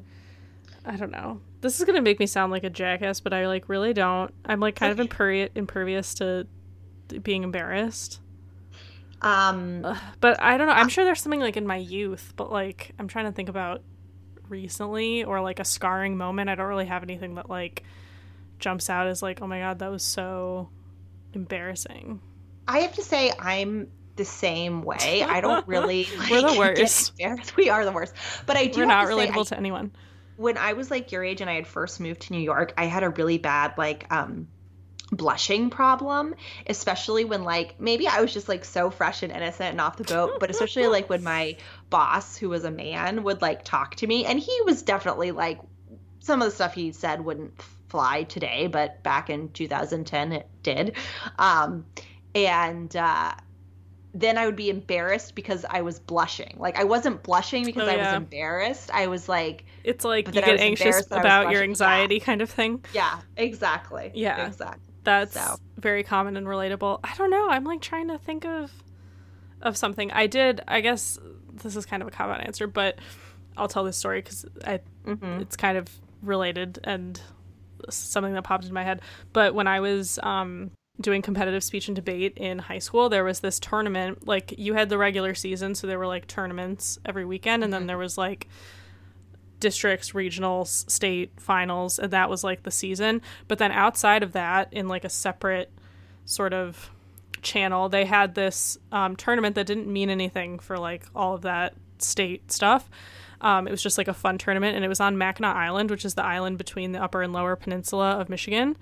[0.85, 1.39] I don't know.
[1.61, 4.33] This is gonna make me sound like a jackass, but I like really don't.
[4.45, 6.47] I'm like kind of impervi- impervious to
[7.21, 8.19] being embarrassed.
[9.21, 10.73] Um, Ugh, But I don't know.
[10.73, 13.83] I'm sure there's something like in my youth, but like I'm trying to think about
[14.49, 16.49] recently or like a scarring moment.
[16.49, 17.83] I don't really have anything that like
[18.59, 20.69] jumps out as like, oh my god, that was so
[21.33, 22.21] embarrassing.
[22.67, 25.23] I have to say, I'm the same way.
[25.27, 27.13] I don't really like, We're the worst.
[27.57, 28.13] We are the worst.
[28.45, 29.91] But I do We're not say, I relatable to anyone.
[30.41, 32.85] When I was like your age and I had first moved to New York, I
[32.85, 34.47] had a really bad like um
[35.11, 36.33] blushing problem,
[36.67, 40.03] especially when like maybe I was just like so fresh and innocent and off the
[40.05, 41.57] boat, but especially like when my
[41.89, 45.59] boss, who was a man, would like talk to me and he was definitely like
[46.19, 50.95] some of the stuff he said wouldn't fly today, but back in 2010 it did.
[51.37, 51.85] Um
[52.33, 53.33] and uh
[54.13, 56.55] then I would be embarrassed because I was blushing.
[56.57, 58.89] Like I wasn't blushing because Oh, I was embarrassed.
[58.93, 61.63] I was like It's like But you get anxious embarrassed that I was about your
[61.63, 62.83] anxiety kind of thing.
[62.93, 64.11] Yeah, exactly.
[64.13, 64.47] Yeah.
[64.47, 64.81] Exactly.
[65.03, 65.57] That's So.
[65.77, 66.99] very common and relatable.
[67.03, 67.49] I don't know.
[67.49, 68.71] I'm like trying to think of
[69.61, 70.11] of something.
[70.11, 70.61] I did.
[70.67, 71.19] I guess
[71.53, 72.97] this is kind of a cop out answer, but
[73.57, 75.41] I'll tell this story because I Mm-hmm.
[75.41, 75.87] it's kind of
[76.21, 77.19] related and
[77.89, 79.01] something that popped in my head.
[79.33, 80.69] But when I was um,
[80.99, 84.27] doing competitive speech and debate in high school, there was this tournament.
[84.27, 87.87] Like you had the regular season, so there were like tournaments every weekend, and then
[87.87, 88.47] there was like
[89.61, 93.21] districts, regionals, state finals, and that was like the season.
[93.47, 95.71] But then outside of that, in like a separate
[96.25, 96.89] sort of
[97.41, 101.73] channel, they had this um, tournament that didn't mean anything for like all of that
[101.99, 102.89] state stuff.
[103.39, 106.05] Um, it was just like a fun tournament, and it was on Mackinac Island, which
[106.05, 108.75] is the island between the upper and lower peninsula of Michigan.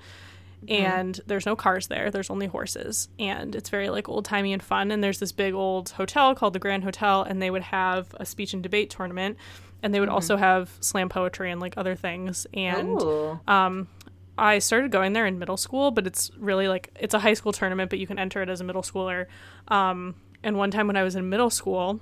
[0.68, 2.12] And there's no cars there.
[2.12, 4.92] There's only horses, and it's very like old timey and fun.
[4.92, 8.26] And there's this big old hotel called the Grand Hotel, and they would have a
[8.26, 9.38] speech and debate tournament,
[9.82, 12.46] and they would also have slam poetry and like other things.
[12.54, 13.40] And Ooh.
[13.48, 13.88] um,
[14.38, 17.52] I started going there in middle school, but it's really like it's a high school
[17.52, 19.28] tournament, but you can enter it as a middle schooler.
[19.68, 22.00] Um, and one time when I was in middle school,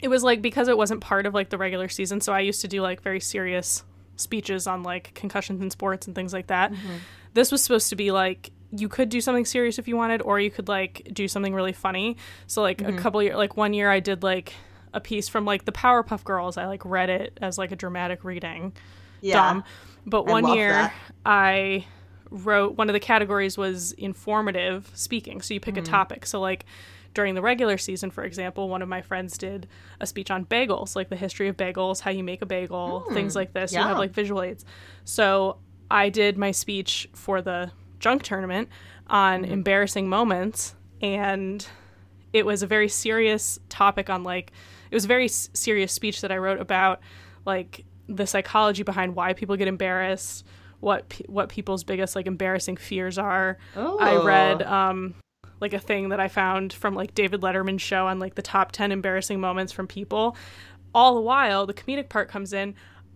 [0.00, 2.60] it was like because it wasn't part of like the regular season, so I used
[2.62, 3.84] to do like very serious
[4.16, 6.72] speeches on like concussions in sports and things like that.
[7.34, 10.40] This was supposed to be like you could do something serious if you wanted, or
[10.40, 12.16] you could like do something really funny.
[12.46, 14.54] So like a couple year, like one year, I did like
[14.92, 16.56] a piece from like the Powerpuff Girls.
[16.56, 18.72] I like read it as like a dramatic reading
[19.20, 19.34] yeah.
[19.34, 19.64] dumb.
[20.04, 20.94] But I one love year that.
[21.24, 21.86] I
[22.30, 25.40] wrote one of the categories was informative speaking.
[25.40, 25.84] So you pick Mm-hmm.
[25.84, 26.26] a topic.
[26.26, 26.64] So like
[27.14, 29.68] during the regular season, for example, one of my friends did
[30.00, 33.36] a speech on bagels, like the history of bagels, how you make a bagel, things
[33.36, 33.72] like this.
[33.72, 34.64] You have like visual aids.
[35.04, 35.58] So
[35.90, 38.70] I did my speech for the junk tournament
[39.08, 41.66] on embarrassing moments, and
[42.32, 44.52] it was a very serious topic on like
[44.92, 47.00] it was a very s- serious speech that I wrote about
[47.44, 50.44] like the psychology behind why people get embarrassed,
[50.80, 53.58] what pe- what people's biggest like embarrassing fears are.
[53.98, 55.14] I read um
[55.60, 58.72] like a thing that I found from like David Letterman's show on like the top
[58.72, 60.36] 10 embarrassing moments from people.
[60.94, 62.74] All the while, the comedic part comes in.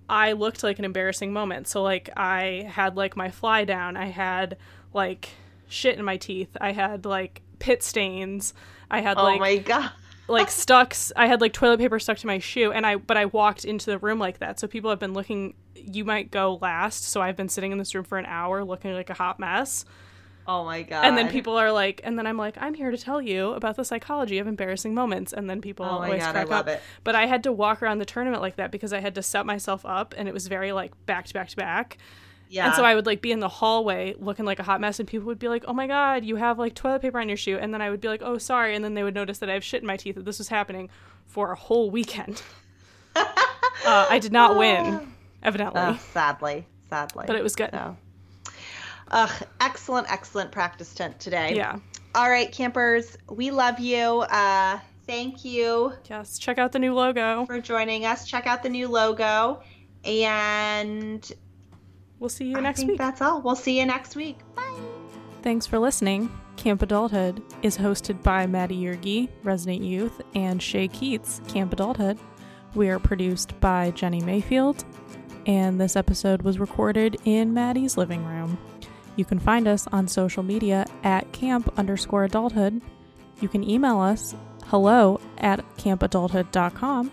[0.08, 1.66] I looked like an embarrassing moment.
[1.68, 3.96] So like I had like my fly down.
[3.96, 4.56] I had
[4.94, 5.28] like
[5.68, 6.56] shit in my teeth.
[6.60, 8.54] I had like pit stains.
[8.90, 9.90] I had Oh like my god.
[10.28, 13.26] Like stuck I had like toilet paper stuck to my shoe and i but i
[13.26, 14.58] walked into the room like that.
[14.60, 17.04] So people have been looking you might go last.
[17.04, 19.84] So i've been sitting in this room for an hour looking like a hot mess.
[20.48, 21.04] Oh my god.
[21.04, 23.74] and then people are like and then i'm like i'm here to tell you about
[23.76, 25.32] the psychology of embarrassing moments.
[25.32, 26.74] And then people Oh always God, I crack love up.
[26.74, 26.82] it.
[27.02, 29.44] but i had to walk around the tournament like that because i had to set
[29.44, 31.98] myself up and it was very like back to back to back
[32.48, 32.66] Yeah.
[32.66, 35.09] and so I would like be in the hallway looking like a hot mess, and
[35.09, 37.59] people would be like, "Oh my god, you have like toilet paper on your shoe,"
[37.59, 39.55] and then I would be like, "Oh, sorry," and then they would notice that I
[39.55, 40.14] have shit in my teeth.
[40.14, 40.89] That this was happening
[41.27, 42.43] for a whole weekend.
[43.16, 43.27] uh,
[43.85, 45.12] I did not win,
[45.43, 47.24] evidently, Ugh, sadly, sadly.
[47.27, 47.70] but it was good.
[47.73, 47.97] So.
[49.10, 51.55] Ugh, excellent, excellent practice tent today.
[51.55, 51.78] Yeah.
[52.14, 53.98] All right, campers, we love you.
[54.01, 56.39] Uh, thank you Yes.
[56.39, 57.44] Check out the new logo.
[57.47, 58.27] for joining us.
[58.27, 59.62] Check out the new logo,
[60.05, 61.31] and
[62.18, 62.98] We'll see you I next think week.
[62.98, 63.43] that's all.
[63.43, 64.38] We'll see you next week.
[64.55, 64.80] Bye.
[65.43, 66.30] Thanks for listening.
[66.56, 72.18] Camp Adulthood is hosted by Maddie Yergi, Resident Youth, and Shay Keats, Camp Adulthood.
[72.74, 74.84] We are produced by Jenny Mayfield,
[75.47, 78.59] and this episode was recorded in Maddie's living room.
[79.16, 82.80] You can find us on social media at camp underscore adulthood.
[83.40, 84.34] You can email us
[84.64, 87.12] hello at campadulthood.com,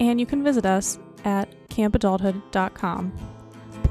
[0.00, 3.12] and you can visit us at campadulthood.com.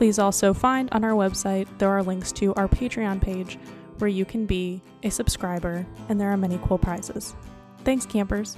[0.01, 3.59] Please also find on our website there are links to our Patreon page
[3.99, 7.35] where you can be a subscriber, and there are many cool prizes.
[7.83, 8.57] Thanks, campers.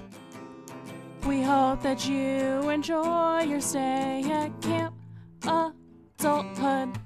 [1.27, 4.95] We hope that you enjoy your stay at Camp
[5.43, 6.97] Adulthood.